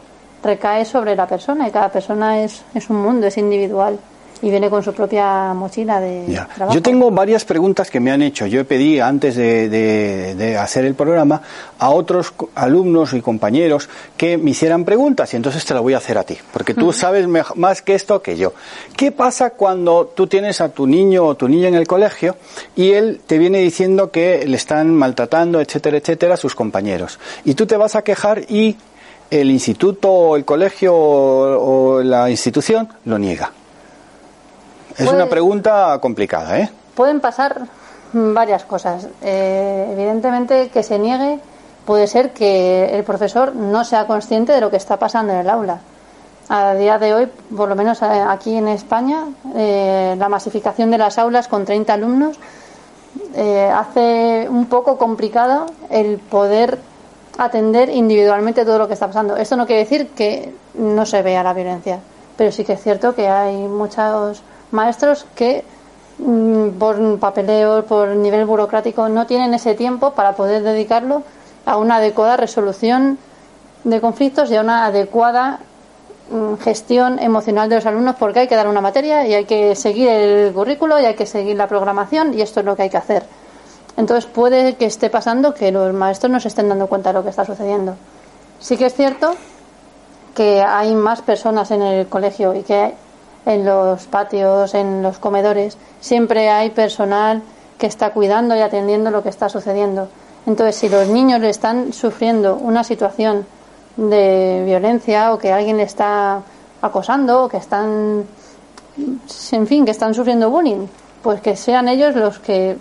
[0.47, 3.99] recae sobre la persona y cada persona es, es un mundo, es individual
[4.41, 6.73] y viene con su propia mochila de trabajo.
[6.73, 8.45] Yo tengo varias preguntas que me han hecho.
[8.45, 11.41] Yo pedí antes de, de, hacer el programa
[11.79, 15.97] a otros alumnos y compañeros que me hicieran preguntas y entonces te la voy a
[15.97, 18.53] hacer a ti, porque tú sabes más que esto que yo.
[18.95, 22.37] ¿Qué pasa cuando tú tienes a tu niño o tu niña en el colegio
[22.75, 27.19] y él te viene diciendo que le están maltratando, etcétera, etcétera, a sus compañeros?
[27.43, 28.77] Y tú te vas a quejar y
[29.29, 33.51] el instituto o el colegio o la institución lo niega.
[34.97, 36.71] Es una pregunta complicada, ¿eh?
[36.95, 37.67] Pueden pasar
[38.13, 39.07] varias cosas.
[39.21, 41.39] Eh, evidentemente, que se niegue
[41.85, 45.49] puede ser que el profesor no sea consciente de lo que está pasando en el
[45.49, 45.79] aula.
[46.49, 50.97] A día de hoy, por lo menos eh, aquí en España, eh, la masificación de
[50.97, 52.39] las aulas con 30 alumnos
[53.73, 56.79] hace un poco complicado el poder
[57.37, 59.35] atender individualmente todo lo que está pasando.
[59.37, 61.99] Esto no quiere decir que no se vea la violencia,
[62.35, 65.63] pero sí que es cierto que hay muchos maestros que
[66.17, 71.23] mm, por papeleo, por nivel burocrático, no tienen ese tiempo para poder dedicarlo
[71.65, 73.17] a una adecuada resolución
[73.83, 75.59] de conflictos y a una adecuada
[76.31, 79.75] mm, gestión emocional de los alumnos porque hay que dar una materia y hay que
[79.75, 82.89] seguir el currículo y hay que seguir la programación y esto es lo que hay
[82.89, 83.23] que hacer.
[83.97, 87.23] Entonces puede que esté pasando que los maestros no se estén dando cuenta de lo
[87.23, 87.95] que está sucediendo.
[88.59, 89.35] Sí que es cierto
[90.35, 92.93] que hay más personas en el colegio y que
[93.45, 97.41] en los patios, en los comedores, siempre hay personal
[97.79, 100.09] que está cuidando y atendiendo lo que está sucediendo.
[100.45, 103.45] Entonces, si los niños están sufriendo una situación
[103.95, 106.41] de violencia o que alguien le está
[106.81, 108.25] acosando o que están,
[109.51, 110.87] en fin, que están sufriendo bullying,
[111.23, 112.77] pues que sean ellos los que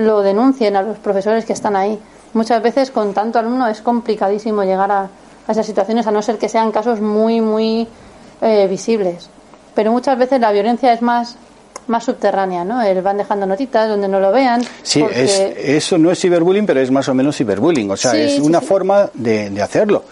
[0.00, 1.98] lo denuncien a los profesores que están ahí.
[2.32, 5.08] Muchas veces con tanto alumno es complicadísimo llegar a,
[5.48, 7.88] esas situaciones, a no ser que sean casos muy, muy
[8.40, 9.28] eh, visibles
[9.74, 11.36] pero muchas veces la violencia es más
[11.86, 12.80] más subterránea, ¿no?
[12.82, 14.62] El van dejando notitas donde no lo vean.
[14.82, 18.38] Sí, es, eso no es ciberbullying, pero es más o menos ciberbullying, o sea, es
[18.38, 20.04] una forma de, de hacerlo.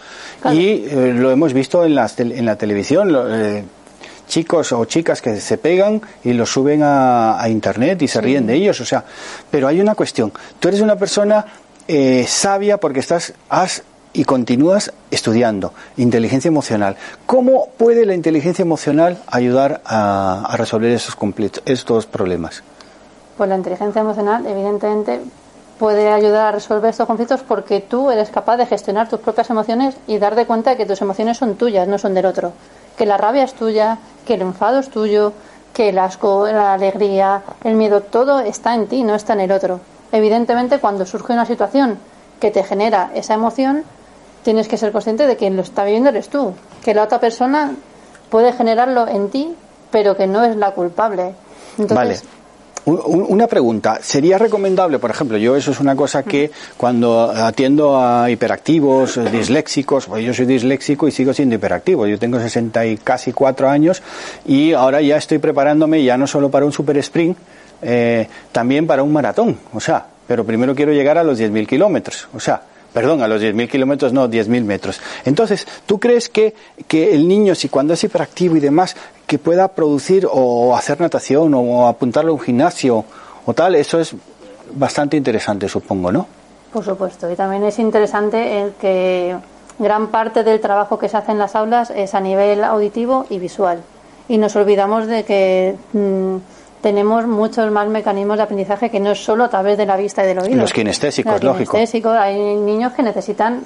[0.50, 3.62] Y eh, lo hemos visto en la, en la televisión, eh,
[4.28, 8.46] chicos o chicas que se pegan y lo suben a, a internet y se ríen
[8.46, 9.04] de ellos, o sea,
[9.50, 11.44] pero hay una cuestión, tú eres una persona
[11.88, 16.96] eh, sabia porque estás, has y continúas estudiando inteligencia emocional.
[17.24, 21.16] ¿Cómo puede la inteligencia emocional ayudar a, resolver esos,
[21.64, 22.62] estos problemas?
[23.36, 25.20] Pues la inteligencia emocional, evidentemente,
[25.78, 29.94] puede ayudar a resolver estos conflictos porque tú eres capaz de gestionar tus propias emociones
[30.06, 32.52] y dar de cuenta de que tus emociones son tuyas, no son del otro.
[32.98, 35.32] Que la rabia es tuya, que el enfado es tuyo,
[35.72, 39.52] que el asco, la alegría, el miedo, todo está en ti, no está en el
[39.52, 39.80] otro.
[40.12, 41.98] Evidentemente, cuando surge una situación
[42.40, 43.84] que te genera esa emoción,
[44.42, 47.20] tienes que ser consciente de que quien lo está viviendo eres tú, que la otra
[47.20, 47.76] persona
[48.30, 49.54] puede generarlo en ti,
[49.90, 51.34] pero que no es la culpable.
[51.76, 52.18] vale.
[52.84, 58.30] Una pregunta, ¿sería recomendable, por ejemplo, yo eso es una cosa que cuando atiendo a
[58.30, 63.32] hiperactivos, disléxicos, pues yo soy disléxico y sigo siendo hiperactivo, yo tengo 60 y casi
[63.32, 64.02] 4 años
[64.46, 67.36] y ahora ya estoy preparándome ya no solo para un super sprint,
[67.82, 72.28] eh, también para un maratón, o sea, pero primero quiero llegar a los 10.000 kilómetros,
[72.34, 72.62] o sea,
[72.92, 75.00] perdón, a los 10.000 kilómetros, no, 10.000 metros.
[75.24, 76.54] Entonces, ¿tú crees que,
[76.86, 81.52] que el niño, si cuando es hiperactivo y demás, que pueda producir o hacer natación
[81.54, 83.04] o apuntarlo a un gimnasio
[83.44, 84.14] o tal, eso es
[84.72, 86.26] bastante interesante, supongo, ¿no?
[86.72, 89.36] Por supuesto, y también es interesante el que
[89.78, 93.38] gran parte del trabajo que se hace en las aulas es a nivel auditivo y
[93.38, 93.82] visual.
[94.28, 96.36] Y nos olvidamos de que mm,
[96.80, 100.24] tenemos muchos más mecanismos de aprendizaje que no es solo a través de la vista
[100.24, 100.56] y del oído.
[100.56, 101.76] Los kinestésicos, lógico.
[102.10, 103.62] Hay niños que necesitan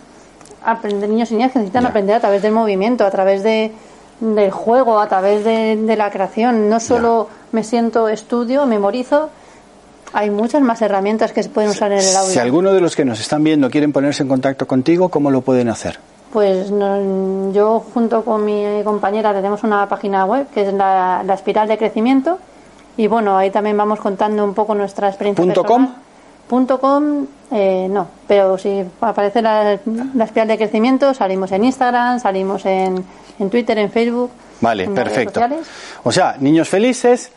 [0.65, 3.73] aprender, niños y niñas que necesitan aprender a través del movimiento, a través de,
[4.21, 6.69] del juego, a través de, la creación.
[6.69, 9.31] No solo me siento, estudio, memorizo.
[10.15, 12.33] Hay muchas más herramientas que se pueden usar en el audio.
[12.33, 15.41] Si alguno de los que nos están viendo quieren ponerse en contacto contigo, ¿cómo lo
[15.41, 15.99] pueden hacer?
[16.33, 21.77] Pues yo junto con mi compañera tenemos una página web que es la, espiral de
[21.77, 22.39] crecimiento
[22.97, 25.43] y bueno, ahí también vamos contando un poco nuestra experiencia.
[25.43, 25.89] ¿Punto com?
[26.49, 29.79] Punto com, eh, no, pero si aparece la,
[30.15, 33.03] la, espiral de crecimiento, salimos en Instagram, salimos en,
[33.39, 34.31] en Twitter, en Facebook.
[34.61, 35.41] Vale, perfecto.
[36.03, 37.33] O sea, niños felices,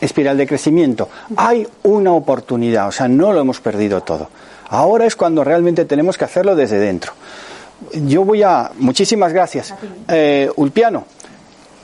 [0.00, 1.08] espiral de crecimiento.
[1.36, 4.28] Hay una oportunidad, o sea, no lo hemos perdido todo.
[4.68, 7.12] Ahora es cuando realmente tenemos que hacerlo desde dentro.
[7.92, 8.70] Yo voy a.
[8.78, 9.74] Muchísimas gracias.
[10.08, 11.04] Eh, Ulpiano,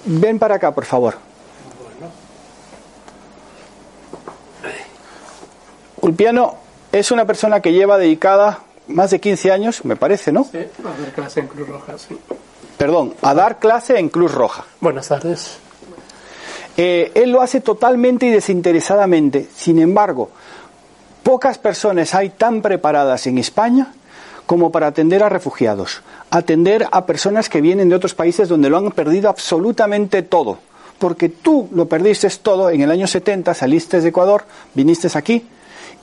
[0.04, 1.16] ven para acá, por favor.
[6.00, 6.56] Ulpiano
[6.92, 10.44] es una persona que lleva dedicada más de 15 años, me parece, ¿no?
[10.44, 12.16] Sí, a dar clase en Cruz Roja, sí.
[12.76, 14.64] Perdón, a dar clase en Cruz Roja.
[14.80, 15.58] Buenas tardes.
[16.76, 19.48] Eh, él lo hace totalmente y desinteresadamente.
[19.56, 20.30] Sin embargo,
[21.22, 23.94] pocas personas hay tan preparadas en España
[24.44, 28.76] como para atender a refugiados, atender a personas que vienen de otros países donde lo
[28.76, 30.58] han perdido absolutamente todo.
[30.98, 34.44] Porque tú lo perdiste todo en el año 70, saliste de Ecuador,
[34.74, 35.46] viniste aquí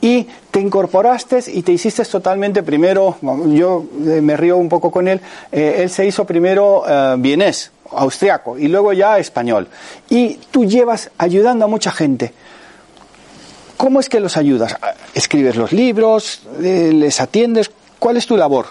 [0.03, 5.07] y te incorporaste y te hiciste totalmente primero, yo eh, me río un poco con
[5.07, 7.51] él, eh, él se hizo primero eh,
[7.91, 9.69] austriaco, y luego ya español.
[10.09, 12.33] Y tú llevas ayudando a mucha gente.
[13.77, 14.75] ¿Cómo es que los ayudas?
[15.13, 16.41] ¿Escribes los libros?
[16.59, 17.71] ¿Les atiendes?
[17.97, 18.65] ¿Cuál es tu labor?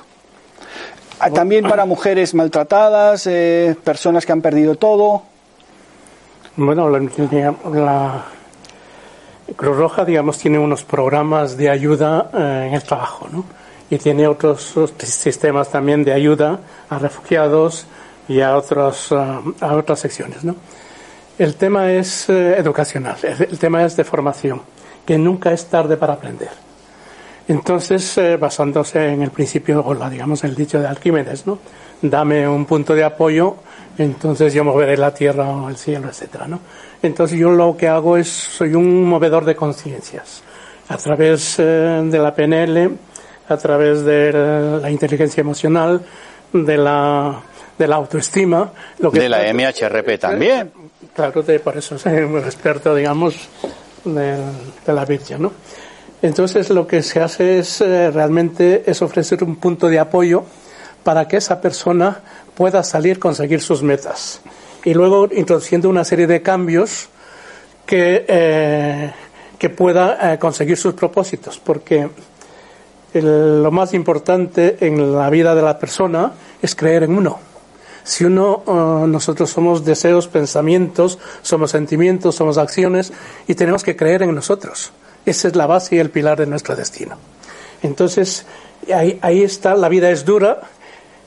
[1.18, 3.26] Ah, también para mujeres maltratadas,
[3.82, 5.22] personas que han perdido todo.
[6.56, 8.26] Bueno, la
[9.56, 13.44] Cruz Roja, digamos, tiene unos programas de ayuda eh, en el trabajo, ¿no?
[13.90, 17.86] Y tiene otros, sistemas también de ayuda a refugiados
[18.28, 20.56] y a, otros, a otras secciones, ¿no?
[21.38, 24.62] El tema es eh, educacional, el, tema es de formación,
[25.04, 26.50] que nunca es tarde para aprender.
[27.48, 31.58] Entonces, basándose en el principio, o digamos, el dicho de Arquímedes, ¿no?
[32.00, 33.56] Dame un punto de apoyo,
[33.98, 36.60] entonces yo moveré la tierra o el cielo, etcétera, ¿no?
[37.02, 40.42] Entonces yo lo que hago es, soy un movedor de conciencias.
[40.88, 42.90] A través eh, de la PNL,
[43.48, 46.00] a través de la inteligencia emocional,
[46.52, 47.40] de la,
[47.78, 48.72] de la autoestima.
[48.98, 50.70] Lo que de la MHRP también.
[51.14, 53.48] Claro, de, por eso soy un experto, digamos,
[54.04, 54.38] de,
[54.86, 55.52] la Virgen, ¿no?
[56.22, 60.44] Entonces lo que se hace es eh, realmente es ofrecer un punto de apoyo
[61.02, 62.20] para que esa persona
[62.54, 64.40] pueda salir, conseguir sus metas
[64.84, 67.08] y luego introduciendo una serie de cambios
[67.86, 69.12] que, eh,
[69.58, 72.08] que pueda eh, conseguir sus propósitos, porque
[73.14, 77.38] lo más importante en la vida de la persona es creer en uno.
[78.04, 83.12] Si uno, eh, nosotros somos deseos, pensamientos, somos sentimientos, somos acciones
[83.46, 84.92] y tenemos que creer en nosotros.
[85.24, 87.16] Esa es la base y el pilar de nuestro destino.
[87.82, 88.44] Entonces,
[88.92, 90.60] ahí está, la vida es dura,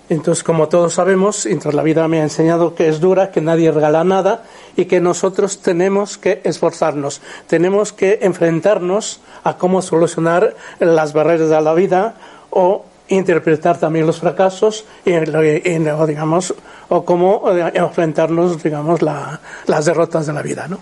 [0.08, 4.04] entonces, como todos sabemos, la vida me ha enseñado que es dura, que nadie regala
[4.04, 4.44] nada
[4.76, 11.62] y que nosotros tenemos que esforzarnos, tenemos que enfrentarnos a cómo solucionar las barreras de
[11.62, 12.16] la vida
[12.52, 16.54] o interpretar también los fracasos y, digamos
[16.90, 20.80] o cómo eh, enfrentarnos digamos las derrotas de la vida no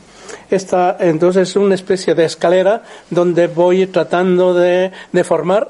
[0.50, 5.68] esta entonces es una especie de escalera donde voy tratando de, de formar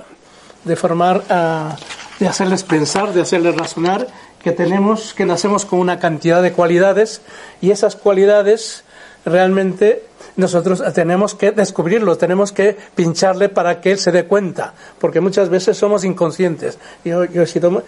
[0.64, 1.76] de formar a
[2.24, 4.08] de hacerles pensar, de hacerles razonar
[4.42, 7.22] que tenemos, que nacemos con una cantidad de cualidades
[7.60, 8.86] y esas cualidades
[9.26, 10.04] realmente
[10.38, 15.50] nosotros tenemos que descubrirlo, tenemos que pincharle para que él se dé cuenta, porque muchas
[15.50, 16.78] veces somos inconscientes.
[17.04, 17.84] Yo, yo he sido,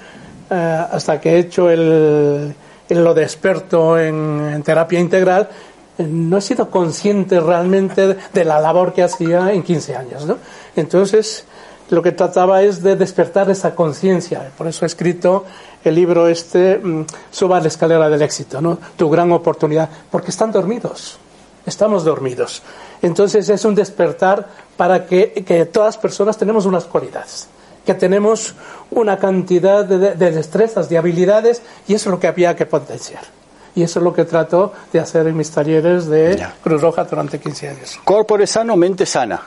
[0.49, 2.53] eh, hasta que he hecho el,
[2.89, 5.47] lo de experto en, terapia integral,
[5.97, 10.25] no he sido consciente realmente de la labor que hacía en 15 años.
[10.25, 10.39] ¿no?
[10.75, 11.45] Entonces,
[11.89, 14.51] lo que trataba es de despertar esa conciencia.
[14.57, 15.45] Por eso he escrito
[15.83, 18.77] el libro este, mm, Suba la escalera del éxito, ¿no?
[18.95, 21.17] Tu gran oportunidad, porque están dormidos,
[21.65, 22.63] estamos dormidos.
[23.01, 27.47] Entonces es un despertar para que, que todas personas tenemos unas cualidades,
[27.86, 28.55] que tenemos
[28.91, 33.23] una cantidad de, de, destrezas, de habilidades, y eso es lo que había que potenciar.
[33.75, 37.39] Y eso es lo que trato de hacer en mis talleres de Cruz Roja durante
[37.39, 37.99] 15 años.
[38.05, 39.41] Corpore sano, mente sana.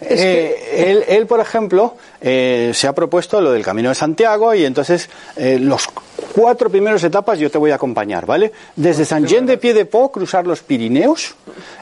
[0.00, 5.10] Eh, él, por ejemplo, eh, se ha propuesto lo del Camino de Santiago y entonces
[5.36, 5.88] eh, los
[6.34, 8.52] cuatro primeras etapas yo te voy a acompañar, ¿vale?
[8.76, 11.34] Desde San Jean de Pie de Po, cruzar los Pirineos,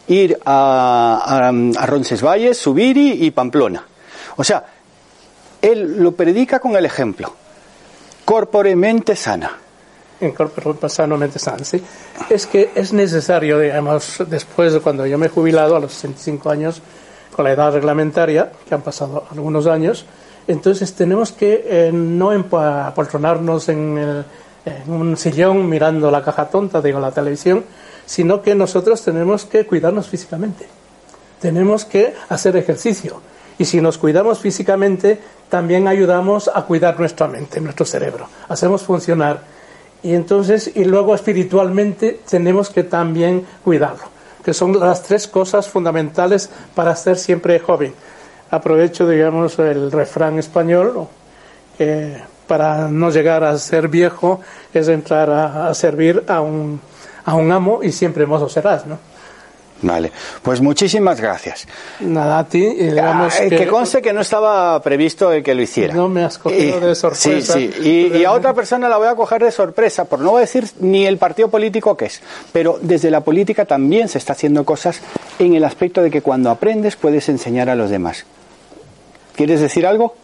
[0.08, 3.84] ir a, a, Roncesvalles, Subiri y Pamplona.
[4.36, 4.64] O sea,
[5.60, 7.34] él lo predica con el ejemplo.
[8.24, 9.58] Corpore mente sana.
[10.20, 11.82] En corpore sano, mente sana, sí.
[12.30, 16.48] Es que es necesario, digamos, después de cuando yo me he jubilado a los 65
[16.48, 16.80] años,
[17.36, 20.06] con la edad reglamentaria, que han pasado algunos años,
[20.48, 24.24] Entonces tenemos que eh, no apoltronarnos en,
[24.64, 27.64] en un sillón mirando la caja tonta, digo, la televisión,
[28.06, 30.66] sino que nosotros tenemos que cuidarnos físicamente.
[31.40, 33.20] Tenemos que hacer ejercicio.
[33.58, 35.18] Y si nos cuidamos físicamente,
[35.48, 38.28] también ayudamos a cuidar nuestra mente, nuestro cerebro.
[38.48, 39.40] Hacemos funcionar.
[40.02, 44.04] Y entonces, y luego espiritualmente tenemos que también cuidarlo,
[44.46, 47.92] que son las tres cosas fundamentales para ser siempre joven.
[48.48, 51.08] Aprovecho, digamos, el refrán español,
[51.76, 52.16] que
[52.46, 54.40] para no llegar a ser viejo
[54.72, 56.80] es entrar a, a servir a un,
[57.24, 59.00] a un amo y siempre mozo serás, ¿no?
[59.82, 60.10] Vale,
[60.42, 61.66] pues muchísimas gracias.
[62.00, 62.60] Nada, a ti.
[62.60, 65.94] digamos ah, que, conste que no estaba previsto el que lo hiciera.
[65.94, 67.54] No me has cogido de sorpresa.
[67.54, 68.10] Sí, sí.
[68.14, 71.18] Y, a otra persona la voy a coger de sorpresa, por no decir ni el
[71.18, 72.22] partido político que es.
[72.52, 75.00] Pero desde la política también se está haciendo cosas
[75.38, 78.24] en el aspecto de que cuando aprendes puedes enseñar a los demás.
[79.34, 80.14] ¿Quieres decir algo?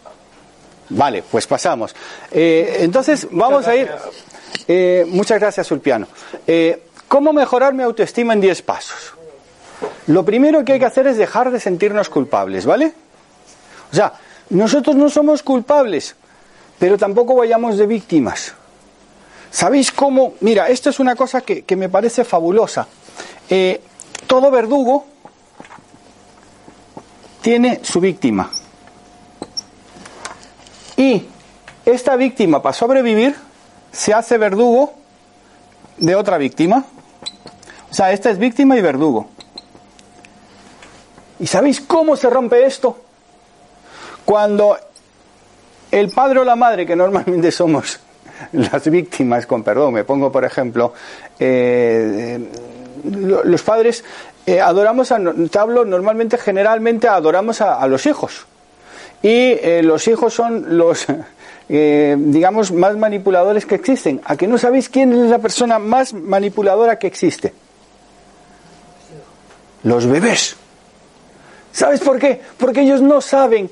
[0.89, 1.95] Vale, pues pasamos.
[2.31, 3.89] Eh, entonces, vamos a ir.
[4.67, 6.07] Eh, muchas gracias, Ulpiano.
[6.47, 9.13] Eh, ¿Cómo mejorar mi autoestima en 10 pasos?
[10.07, 12.93] Lo primero que hay que hacer es dejar de sentirnos culpables, ¿vale?
[13.91, 14.13] O sea,
[14.49, 16.15] nosotros no somos culpables,
[16.79, 18.53] pero tampoco vayamos de víctimas.
[19.49, 20.33] ¿Sabéis cómo?
[20.41, 22.87] Mira, esto es una cosa que, me parece fabulosa.
[23.49, 23.81] Eh,
[24.25, 25.05] todo verdugo
[27.41, 28.49] tiene su víctima.
[30.97, 31.25] Y
[31.85, 33.35] esta víctima, para sobrevivir,
[33.91, 34.93] se hace verdugo
[35.97, 36.85] de otra víctima.
[37.91, 39.29] O sea, esta es víctima y verdugo.
[41.39, 42.97] ¿Y sabéis cómo se rompe esto?
[44.25, 44.77] Cuando
[45.91, 47.99] el padre o la madre, que normalmente somos
[48.51, 50.93] las víctimas, con perdón, me pongo por ejemplo,
[51.39, 52.39] eh,
[53.43, 54.03] los padres
[54.45, 55.19] eh, adoramos a,
[55.49, 58.45] te hablo normalmente, generalmente adoramos a, los hijos.
[59.21, 59.29] Y
[59.61, 61.05] eh, los hijos son los,
[61.67, 64.19] digamos, más manipuladores que existen.
[64.25, 67.53] ¿A que no sabéis quién es la persona más manipuladora que existe?
[69.83, 70.57] Los bebés.
[71.73, 72.39] ¿Sabes por qué?
[72.57, 73.69] Porque ellos no saben,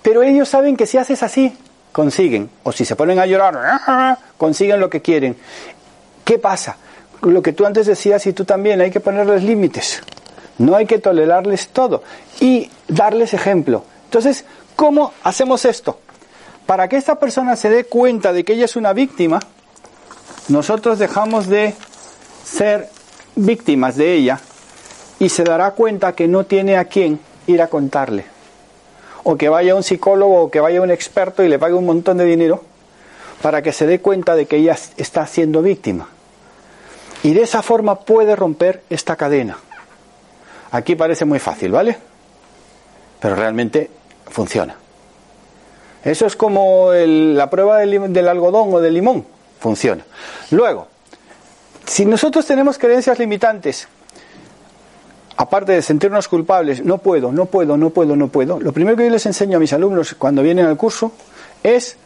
[0.00, 1.54] pero ellos saben que si haces así,
[1.92, 2.50] consiguen.
[2.64, 5.36] O si se ponen a llorar, consiguen lo que quieren.
[6.24, 6.78] ¿Qué pasa?
[7.20, 10.02] Lo que tú antes decías y tú también, hay que ponerles límites.
[10.58, 12.02] No hay que tolerarles todo
[12.40, 13.84] y darles ejemplo.
[14.04, 16.00] Entonces, ¿cómo hacemos esto?
[16.64, 19.40] Para que esta persona se dé cuenta de que ella es una víctima,
[20.48, 21.74] nosotros dejamos de
[22.44, 22.88] ser
[23.36, 24.40] víctimas de ella
[25.18, 28.24] y se dará cuenta que no tiene a quién ir a contarle.
[29.24, 32.18] O que vaya un psicólogo o que vaya un experto y le pague un montón
[32.18, 32.62] de dinero
[33.40, 36.08] para que se dé cuenta de que ella está siendo víctima.
[37.22, 39.58] Y de esa forma puede romper esta cadena.
[40.72, 41.96] Aquí parece muy fácil, ¿vale?
[43.20, 43.90] Pero realmente
[44.30, 44.76] funciona.
[46.04, 49.24] Eso es como la prueba del, del algodón o del limón.
[49.60, 50.04] Funciona.
[50.50, 50.88] Luego,
[51.86, 53.86] si nosotros tenemos creencias limitantes
[55.36, 59.04] aparte de sentirnos culpables, no puedo, no puedo, no puedo, no puedo, lo primero que
[59.04, 61.12] yo les enseño a mis alumnos cuando vienen al curso
[61.62, 61.96] es,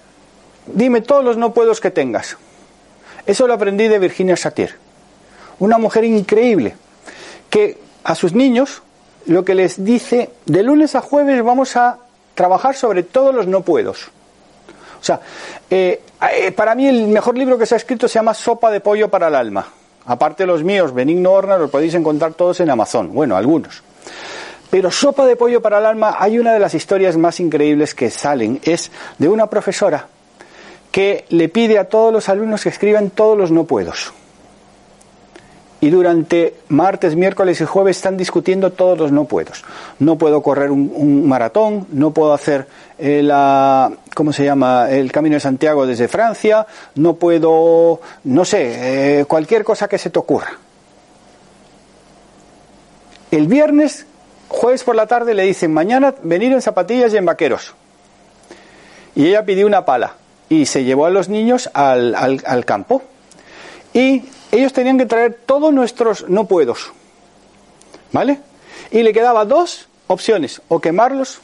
[0.66, 2.36] dime todos los no puedos que tengas.
[3.26, 4.76] Eso lo aprendí de Virginia Satir,
[5.58, 6.76] una mujer increíble,
[7.50, 8.82] que a sus niños
[9.26, 11.98] lo que les dice, de lunes a jueves vamos a
[12.34, 14.08] trabajar sobre todos los no puedos.
[15.00, 15.20] O sea,
[15.68, 16.00] eh,
[16.32, 19.08] eh, para mí el mejor libro que se ha escrito se llama Sopa de pollo
[19.08, 19.66] para el alma
[20.06, 23.12] Aparte los míos, Benigno Horna, los podéis encontrar todos en Amazon.
[23.12, 23.82] Bueno, algunos.
[24.70, 28.10] Pero Sopa de Pollo para el Alma, hay una de las historias más increíbles que
[28.10, 28.60] salen.
[28.64, 30.08] Es de una profesora
[30.90, 34.12] que le pide a todos los alumnos que escriban todos los no puedos
[35.80, 39.64] y durante martes, miércoles y jueves están discutiendo todos los no puedos.
[39.98, 42.66] No puedo correr un, maratón, no puedo hacer
[42.98, 44.90] eh, la, ¿cómo se llama?
[44.90, 50.10] El Camino de Santiago desde Francia, no puedo, no sé, eh, cualquier cosa que se
[50.10, 50.58] te ocurra.
[53.30, 54.06] El viernes,
[54.48, 57.74] jueves por la tarde, le dicen, mañana venir en zapatillas y en vaqueros.
[59.14, 60.14] Y ella pidió una pala
[60.48, 63.02] y se llevó a los niños al, al, al campo.
[63.92, 66.92] Y ellos tenían que traer todos nuestros no puedos.
[68.12, 68.40] ¿Vale?
[68.90, 71.40] Y le quedaba dos opciones, o quemarlos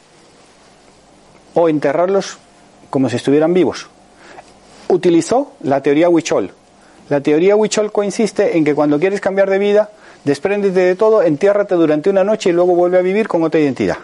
[1.54, 2.38] o enterrarlos
[2.90, 3.88] como si estuvieran vivos.
[4.88, 6.52] Utilizó la teoría Huichol.
[7.08, 9.90] La teoría Huichol consiste en que cuando quieres cambiar de vida,
[10.24, 13.98] despréndete de todo, entiérrate durante una noche y luego vuelve a vivir con otra identidad.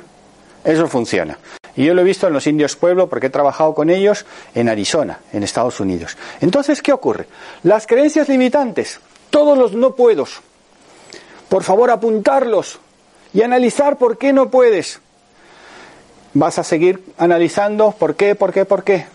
[0.64, 1.38] Eso funciona.
[1.76, 4.68] Y yo lo he visto en los indios pueblo porque he trabajado con ellos en
[4.68, 6.16] Arizona, en Estados Unidos.
[6.40, 7.26] Entonces, ¿qué ocurre?
[7.62, 10.40] Las creencias limitantes, todos los no puedos.
[11.48, 12.80] Por favor, apuntarlos
[13.32, 15.00] y analizar por qué no puedes.
[16.34, 19.06] Vas a seguir analizando por qué, por qué, por qué,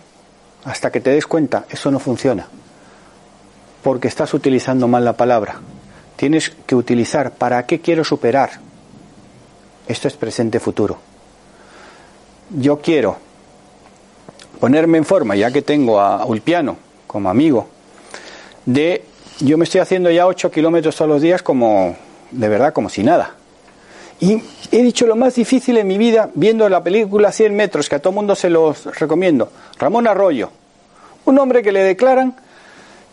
[0.66, 2.48] hasta que te des cuenta, eso no funciona,
[3.84, 5.60] porque estás utilizando mal la palabra.
[6.16, 8.52] Tienes que utilizar para qué quiero superar.
[9.88, 11.00] Esto es presente futuro.
[12.52, 13.18] Yo quiero
[14.60, 17.68] ponerme en forma, ya que tengo a Ulpiano como amigo,
[18.66, 19.04] de
[19.40, 21.98] yo me estoy haciendo ya 8 kilómetros todos los días como,
[22.32, 23.36] de verdad, como si nada.
[24.20, 24.42] Y
[24.72, 28.00] he dicho lo más difícil en mi vida viendo la película 100 metros, que a
[28.00, 29.52] todo mundo se los recomiendo.
[29.78, 30.50] Ramón Arroyo,
[31.26, 32.36] un hombre que le declaran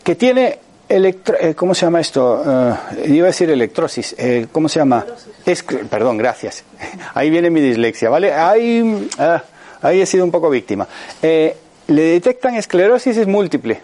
[0.04, 2.42] que tiene electro, eh, ¿cómo se llama esto?
[2.44, 5.06] Uh, iba a decir electrosis, eh, ¿cómo se llama?
[5.46, 6.64] Es, perdón, gracias.
[7.14, 8.32] Ahí viene mi dislexia, ¿vale?
[8.32, 9.42] Ahí, ah,
[9.82, 10.86] ahí he sido un poco víctima.
[11.22, 13.80] Eh, le detectan esclerosis múltiple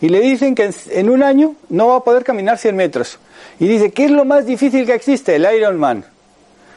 [0.00, 3.18] y le dicen que en un año no va a poder caminar 100 metros.
[3.58, 5.36] Y dice, ¿qué es lo más difícil que existe?
[5.36, 6.04] El Ironman.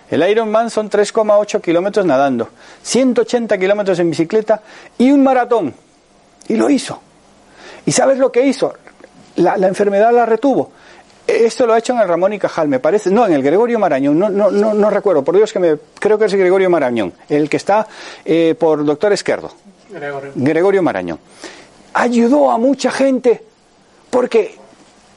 [0.10, 2.50] El Ironman son 3,8 kilómetros nadando,
[2.82, 4.62] 180 kilómetros en bicicleta
[4.98, 5.74] y un maratón.
[6.48, 7.02] Y lo hizo.
[7.86, 8.74] ¿Y sabes lo que hizo?
[9.38, 10.72] La, enfermedad la retuvo.
[11.28, 13.12] Esto lo ha hecho en el Ramón y Cajal, me parece.
[13.12, 15.78] No, en el Gregorio Marañón, no, no, no, no recuerdo, por Dios que me.
[16.00, 17.86] Creo que es el Gregorio Marañón, el que está
[18.24, 19.52] eh, por Doctor Esquerdo.
[19.90, 20.32] Gregorio.
[20.36, 21.20] Gregorio Marañón.
[21.94, 23.44] Ayudó a mucha gente
[24.10, 24.58] porque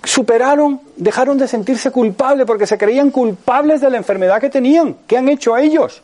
[0.05, 4.97] superaron, dejaron de sentirse culpables porque se creían culpables de la enfermedad que tenían.
[5.07, 6.03] ¿Qué han hecho a ellos?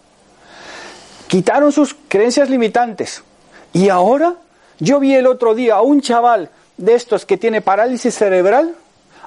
[1.29, 3.23] Quitaron sus creencias limitantes.
[3.73, 4.35] Y ahora
[4.79, 8.75] yo vi el otro día a un chaval de estos que tiene parálisis cerebral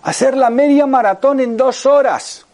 [0.04, 2.46] hacer la media maratón en dos horas.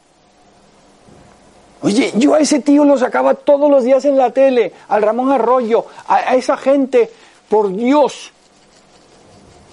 [1.81, 5.31] Oye, yo a ese tío lo sacaba todos los días en la tele, al Ramón
[5.31, 7.11] Arroyo, a, a esa gente,
[7.47, 8.31] por Dios,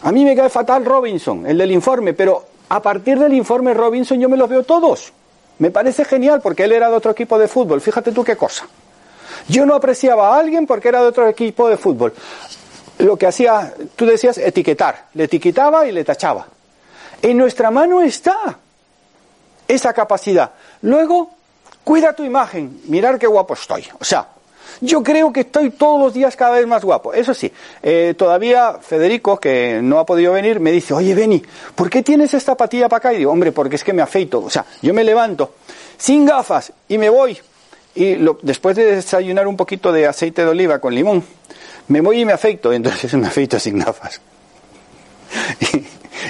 [0.03, 4.19] a mí me cae fatal Robinson, el del informe, pero a partir del informe Robinson
[4.19, 5.13] yo me los veo todos.
[5.59, 7.81] Me parece genial porque él era de otro equipo de fútbol.
[7.81, 8.67] Fíjate tú qué cosa.
[9.49, 12.13] Yo no apreciaba a alguien porque era de otro equipo de fútbol.
[12.99, 15.07] Lo que hacía, tú decías, etiquetar.
[15.15, 16.47] Le etiquetaba y le tachaba.
[17.21, 18.59] En nuestra mano está
[19.69, 20.51] esa capacidad.
[20.83, 21.31] Luego,
[21.85, 22.81] cuida tu imagen.
[22.87, 23.87] Mirar qué guapo estoy.
[24.01, 24.27] O sea,
[24.83, 27.15] yo creo que estoy todos los días cada vez más guapo.
[27.15, 27.51] Eso sí,
[27.83, 31.41] eh, todavía Federico, que no ha podido venir, me dice, oye, Beni,
[31.77, 33.13] ¿por qué tienes esta patilla para acá?
[33.15, 34.41] Y digo, hombre, porque es que me afeito.
[34.43, 35.55] O sea, yo me levanto
[35.97, 37.39] sin gafas y me voy.
[37.95, 41.23] Y después de desayunar un poquito de aceite de oliva con limón,
[41.87, 42.73] me voy y me afeito.
[42.73, 44.21] Entonces me afeito sin gafas.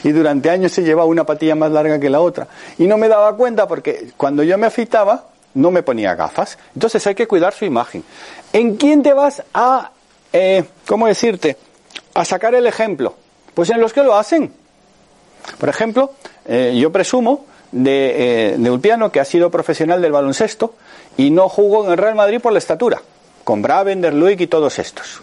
[0.05, 2.49] Y, y durante años se llevaba una patilla más larga que la otra.
[2.79, 6.59] Y no me daba cuenta porque cuando yo me afeitaba, no me ponía gafas.
[6.75, 8.05] Entonces hay que cuidar su imagen.
[8.53, 9.91] ¿En quién te vas a,
[10.33, 11.57] eh, cómo decirte,
[12.15, 13.15] a sacar el ejemplo?
[13.55, 14.53] Pues en los que lo hacen.
[15.59, 16.13] Por ejemplo,
[16.47, 20.75] eh, yo presumo de, eh, de Ulpiano que ha sido profesional del baloncesto
[21.17, 23.03] y no jugó en el Real Madrid por la estatura,
[23.45, 25.21] con Braven, Derluig y todos estos.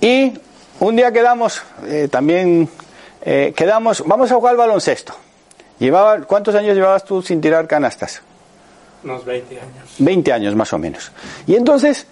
[0.00, 0.38] Y
[0.80, 2.68] un día quedamos, eh, también
[3.54, 5.12] quedamos, vamos a jugar al baloncesto.
[5.78, 8.22] Llevaba, ¿Cuántos años llevabas tú sin tirar canastas?
[9.04, 9.94] Unos 20 años.
[9.98, 11.12] 20 años más o menos.
[11.46, 12.06] Y entonces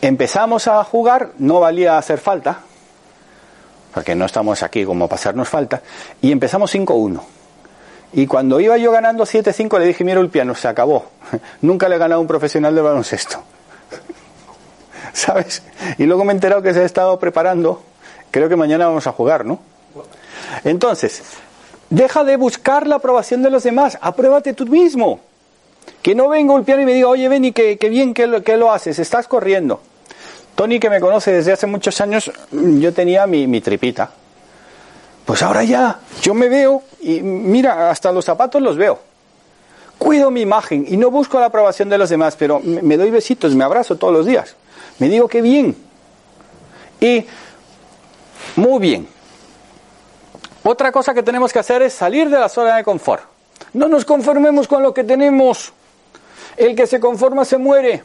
[0.00, 2.60] empezamos a jugar, no valía hacer falta,
[3.94, 5.82] porque no estamos aquí como pasarnos falta,
[6.20, 7.20] y empezamos 5-1.
[8.12, 11.06] Y cuando iba yo ganando 7-5 le dije, mira el piano, se acabó.
[11.62, 13.42] Nunca le he ganado a un profesional de baloncesto.
[15.12, 15.62] ¿Sabes?
[15.98, 17.82] Y luego me he enterado que se ha estado preparando,
[18.30, 19.60] creo que mañana vamos a jugar, ¿no?
[20.64, 21.22] Entonces,
[21.90, 25.20] deja de buscar la aprobación de los demás, apruébate tú mismo.
[26.02, 28.98] Que no venga un piano y me diga, oye, Benny, que, bien que lo, haces,
[28.98, 29.80] estás corriendo.
[30.54, 34.10] Tony, que me conoce desde hace muchos años, yo tenía mi, mi tripita.
[35.24, 39.00] Pues ahora ya, yo me veo y mira, hasta los zapatos los veo.
[39.98, 43.54] Cuido mi imagen y no busco la aprobación de los demás, pero me doy besitos,
[43.54, 44.54] me abrazo todos los días.
[44.98, 45.76] Me digo que bien.
[47.00, 47.26] Y
[48.56, 49.08] muy bien.
[50.62, 53.35] Otra cosa que tenemos que hacer es salir de la zona de confort.
[53.72, 55.72] No nos conformemos con lo que tenemos.
[56.56, 58.02] El que se conforma se muere.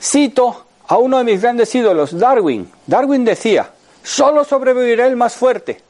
[0.00, 2.70] Cito a uno de mis grandes ídolos, Darwin.
[2.86, 3.70] Darwin decía,
[4.02, 5.80] solo sobrevivirá el más fuerte.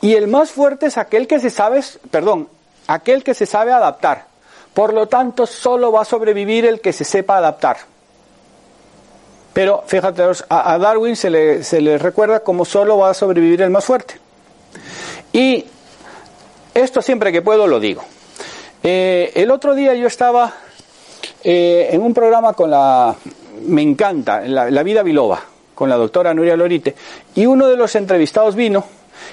[0.00, 1.80] Y el más fuerte es aquel que se sabe,
[2.10, 2.48] perdón,
[2.86, 4.26] aquel que se sabe adaptar.
[4.72, 7.76] Por lo tanto, solo va a sobrevivir el que se sepa adaptar.
[9.52, 13.70] Pero fíjate, a Darwin se le, se le recuerda como solo va a sobrevivir el
[13.70, 14.18] más fuerte.
[15.32, 15.64] Y
[16.74, 18.02] esto siempre que puedo lo digo.
[18.82, 20.52] Eh, el otro día yo estaba
[21.42, 23.14] eh, en un programa con la,
[23.66, 25.40] me encanta, la, Vida Biloba,
[25.74, 26.94] con la doctora Nuria Lorite,
[27.34, 28.84] y uno de los entrevistados vino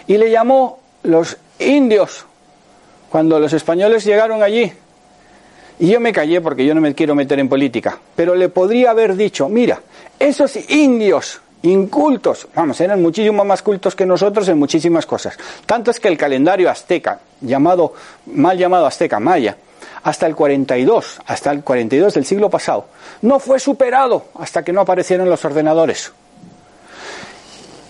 [0.07, 2.25] y le llamó los indios
[3.09, 4.71] cuando los españoles llegaron allí.
[5.79, 7.97] Y yo me callé porque yo no me quiero meter en política.
[8.15, 9.81] Pero le podría haber dicho, mira,
[10.19, 15.37] esos indios incultos, vamos, eran muchísimo más cultos que nosotros en muchísimas cosas.
[15.65, 17.93] Tanto es que el calendario azteca, llamado,
[18.27, 19.57] mal llamado azteca, maya,
[20.03, 22.85] hasta el 42, hasta el 42 del siglo pasado,
[23.21, 26.11] no fue superado hasta que no aparecieron los ordenadores.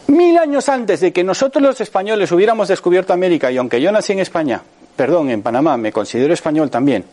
[0.07, 4.11] Mil años antes de que nosotros los españoles hubiéramos descubierto América, y aunque yo nací
[4.11, 4.61] en España,
[4.97, 7.05] perdón, en Panamá, me considero español también,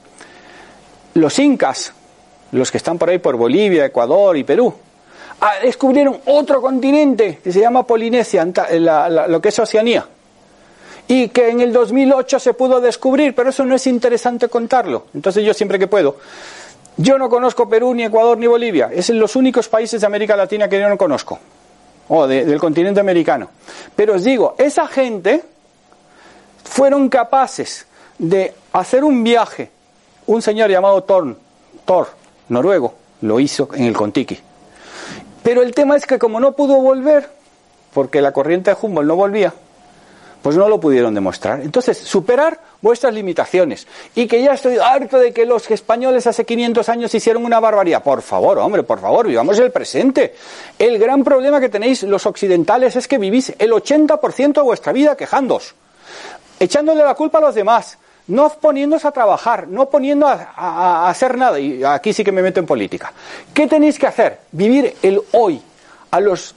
[1.15, 1.93] los incas,
[2.51, 4.75] los que están por ahí por Bolivia, Ecuador y Perú,
[5.63, 10.07] descubrieron otro continente que se llama Polinesia, lo que es Oceanía,
[11.07, 15.07] y que en el 2008 se pudo descubrir, pero eso no es interesante contarlo.
[15.15, 16.17] Entonces yo siempre que puedo,
[16.97, 20.37] yo no conozco Perú, ni Ecuador, ni Bolivia, es en los únicos países de América
[20.37, 21.39] Latina que yo no conozco
[22.09, 23.49] o del continente americano.
[23.95, 25.43] Pero os digo, esa gente
[26.65, 27.87] fueron capaces
[28.19, 29.71] de hacer un viaje.
[30.27, 32.09] Un señor llamado Thor,
[32.49, 34.39] noruego, lo hizo en el Contiki.
[35.49, 37.27] Pero el tema es que como no pudo volver,
[37.95, 39.55] porque la corriente de Humboldt no volvía,
[40.43, 41.63] pues no lo pudieron demostrar.
[41.63, 43.87] Entonces, superar vuestras limitaciones.
[44.15, 48.03] Y que ya estoy harto de que los españoles hace 500 años hicieron una barbaridad.
[48.03, 50.35] Por favor, hombre, por favor, vivamos el presente.
[50.79, 55.17] El gran problema que tenéis los occidentales es que vivís el 80% de vuestra vida
[55.17, 55.75] quejándos,
[56.61, 57.97] echándole la culpa a los demás,
[58.29, 61.59] no poniéndose a trabajar, no poniendo a, hacer nada.
[61.59, 63.13] Y aquí sí que me meto en política.
[63.53, 64.41] ¿Qué tenéis que hacer?
[64.53, 65.61] Vivir el hoy.
[66.11, 66.55] A los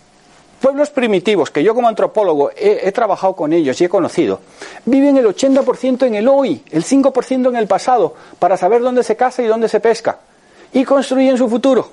[0.61, 4.39] pueblos primitivos, que yo como antropólogo he, trabajado con ellos y he conocido,
[4.85, 9.17] viven el 80% en el hoy, el 5% en el pasado, para saber dónde se
[9.17, 10.19] caza y dónde se pesca,
[10.71, 11.91] y construyen su futuro.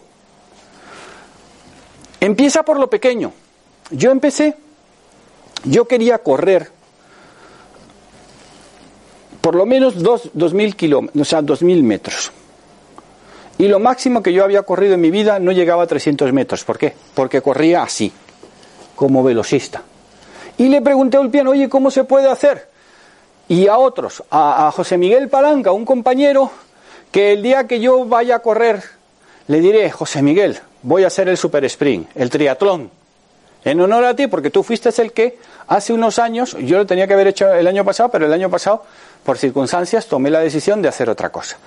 [2.21, 3.33] Empieza por lo pequeño.
[3.91, 4.55] Yo empecé,
[5.65, 6.71] yo quería correr
[9.41, 12.33] por lo menos dos, mil kilómetros, o sea, dos mil metros.
[13.59, 16.65] Y lo máximo que yo había corrido en mi vida no llegaba a 300 metros.
[16.65, 16.95] ¿Por qué?
[17.15, 18.13] Porque corría así
[18.95, 19.83] como velocista.
[20.59, 22.69] Y le pregunté a Ulpiano, oye, ¿cómo se puede hacer?
[23.49, 26.51] Y a otros, a, José Miguel Palanca, un compañero,
[27.11, 28.83] que el día que yo vaya a correr,
[29.47, 32.91] le diré, José Miguel, voy a hacer el super sprint, el triatlón,
[33.65, 37.07] en honor a ti, porque tú fuiste el que hace unos años, yo lo tenía
[37.07, 38.85] que haber hecho el año pasado, pero el año pasado,
[39.29, 41.59] por circunstancias, tomé la decisión de hacer otra cosa.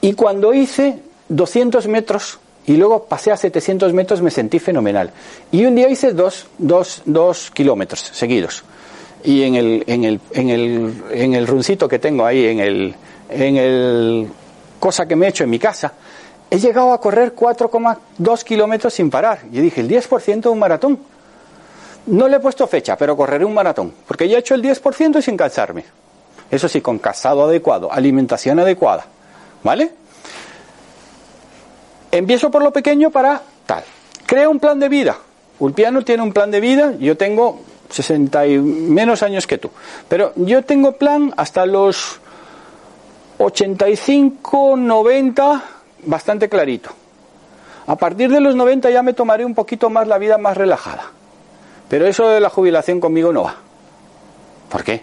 [0.00, 0.98] Y cuando hice
[1.28, 5.12] 200 metros, y luego pasé a 700 metros, me sentí fenomenal.
[5.52, 8.64] Y un día hice dos, dos, dos kilómetros seguidos.
[9.22, 12.96] Y en el, en el, en el, en el runcito que tengo ahí, en el,
[13.30, 14.28] en el
[14.80, 15.92] cosa que me he hecho en mi casa,
[16.50, 19.42] he llegado a correr 4,2 kilómetros sin parar.
[19.52, 20.98] Y dije, el 10% de un maratón.
[22.06, 25.20] No le he puesto fecha, pero correré un maratón, porque ya he hecho el 10%
[25.20, 26.05] y sin cansarme.
[26.50, 29.06] Eso sí, con casado adecuado, alimentación adecuada.
[29.62, 29.92] ¿Vale?
[32.12, 33.84] Empiezo por lo pequeño para tal.
[34.26, 35.16] Crea un plan de vida.
[35.58, 39.70] Ulpiano tiene un plan de vida, yo tengo 60 y menos años que tú.
[40.08, 42.20] Pero yo tengo plan hasta los
[43.38, 45.64] 85, 90,
[46.04, 46.90] bastante clarito.
[47.86, 51.04] A partir de los 90 ya me tomaré un poquito más la vida más relajada.
[51.88, 53.56] Pero eso de la jubilación conmigo no va.
[54.68, 55.02] ¿Por qué?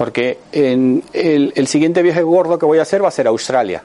[0.00, 3.82] Porque en el, el siguiente viaje gordo que voy a hacer va a ser Australia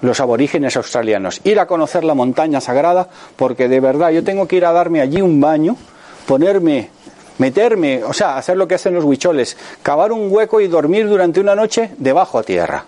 [0.00, 4.56] los aborígenes australianos, ir a conocer la montaña sagrada, porque de verdad yo tengo que
[4.56, 5.76] ir a darme allí un baño,
[6.26, 6.88] ponerme,
[7.36, 11.38] meterme, o sea, hacer lo que hacen los huicholes, cavar un hueco y dormir durante
[11.38, 12.86] una noche debajo a tierra,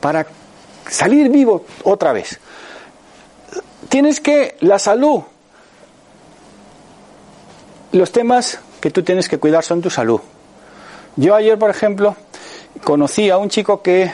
[0.00, 0.24] para
[0.88, 2.38] salir vivo otra vez.
[3.88, 5.20] Tienes que, la salud,
[7.90, 10.20] los temas que tú tienes que cuidar son tu salud.
[11.16, 12.14] Yo ayer, por ejemplo,
[12.84, 14.12] conocí a un chico que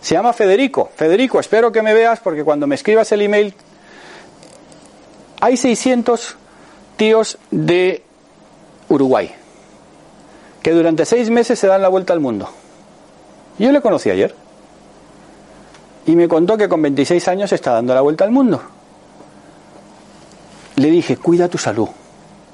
[0.00, 0.90] se llama Federico.
[0.94, 3.54] Federico, espero que me veas porque cuando me escribas el email
[5.40, 6.36] hay 600
[6.96, 8.02] tíos de
[8.88, 9.32] Uruguay
[10.62, 12.48] que durante seis meses se dan la vuelta al mundo.
[13.58, 14.34] Yo le conocí ayer
[16.06, 18.60] y me contó que con 26 años está dando la vuelta al mundo.
[20.76, 21.88] Le dije, cuida tu salud,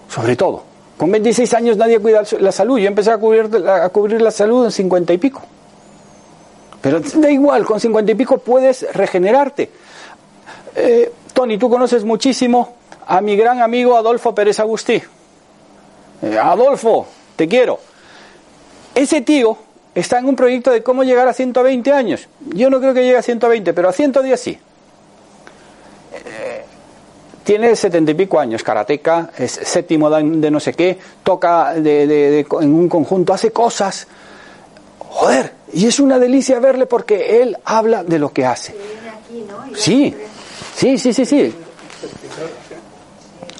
[0.08, 0.73] sobre todo.
[0.96, 2.78] Con 26 años nadie cuida la salud.
[2.78, 5.42] Yo empecé a cubrir, a cubrir la salud en 50 y pico.
[6.84, 9.70] Pero da igual, con cincuenta y pico puedes regenerarte.
[10.76, 12.74] Eh, Tony, tú conoces muchísimo
[13.06, 15.02] a mi gran amigo Adolfo Pérez Agustí.
[16.20, 17.80] Eh, Adolfo, te quiero.
[18.94, 19.56] Ese tío
[19.94, 22.28] está en un proyecto de cómo llegar a 120 años.
[22.50, 24.58] Yo no creo que llegue a 120, pero a 110 sí.
[27.44, 32.88] Tiene setenta y pico años, karateca, es séptimo de no sé qué, toca en un
[32.88, 34.06] conjunto, hace cosas.
[34.98, 38.74] Joder, Y es una delicia verle porque él habla de lo que hace.
[39.76, 40.14] Sí,
[40.74, 41.54] sí, sí, sí, sí.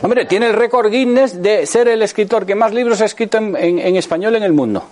[0.03, 3.57] Hombre, tiene el récord Guinness de ser el escritor que más libros ha escrito en,
[3.57, 4.85] en- en español en el mundo.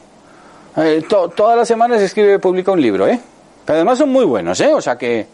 [0.76, 3.18] Eh, to- todas las semanas escribe, publica un libro, ¿eh?
[3.64, 4.72] Pero además son muy buenos, ¿eh?
[4.72, 5.26] O sea que,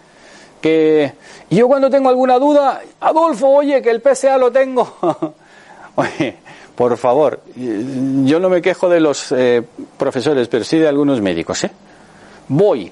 [0.60, 1.12] que...
[1.50, 4.96] yo cuando tengo alguna duda, Adolfo, oye, que el PSA lo tengo.
[5.96, 6.36] oye,
[6.74, 9.62] por favor, yo no me quejo de los eh,
[9.96, 11.70] profesores, pero sí de algunos médicos, ¿eh?
[12.48, 12.90] Voy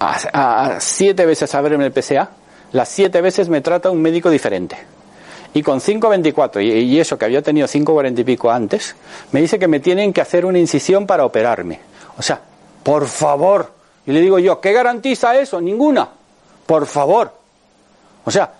[0.00, 2.30] a siete veces a verme el PSA,
[2.72, 4.76] las siete veces me trata un médico diferente.
[5.54, 8.96] Y con 5.24, y, y eso que había tenido 5.40 y pico antes,
[9.32, 11.80] me dice que me tienen que hacer una incisión para operarme.
[12.16, 12.40] O sea,
[12.82, 13.81] por favor.
[14.06, 15.60] Y le digo yo, ¿qué garantiza eso?
[15.60, 16.08] Ninguna.
[16.66, 17.32] Por favor.
[18.24, 18.52] O sea,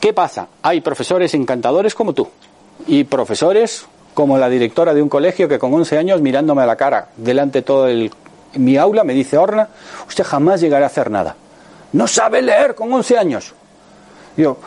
[0.00, 0.48] ¿qué pasa?
[0.62, 2.28] Hay profesores encantadores como tú.
[2.86, 6.76] Y profesores como la directora de un colegio que con 11 años mirándome a la
[6.76, 8.10] cara delante de todo el,
[8.54, 9.68] mi aula me dice, Orna,
[10.08, 11.36] usted jamás llegará a hacer nada.
[11.92, 13.54] No sabe leer con 11 años.
[14.36, 14.58] Digo,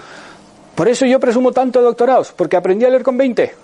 [0.75, 3.55] por eso yo presumo tanto doctorados, porque aprendí a leer con 20.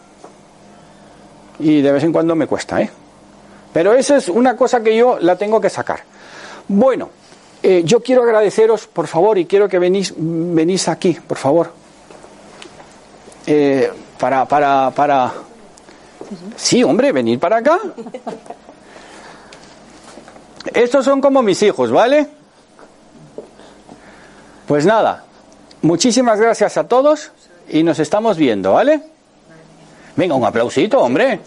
[1.59, 2.89] Y de vez en cuando me cuesta, ¿eh?
[3.71, 6.01] Pero esa es una cosa que yo la tengo que sacar.
[6.67, 7.09] Bueno,
[7.61, 11.71] eh, yo quiero agradeceros, por favor, y quiero que venís, venís aquí, por favor.
[13.47, 15.33] Eh, para, para, para.
[16.55, 17.79] Sí, hombre, venid para acá.
[20.73, 22.27] Estos son como mis hijos, ¿vale?
[24.67, 25.25] Pues nada,
[25.83, 27.31] muchísimas gracias a todos
[27.69, 29.01] y nos estamos viendo, ¿vale?
[30.15, 31.41] Venga, un aplausito, hombre.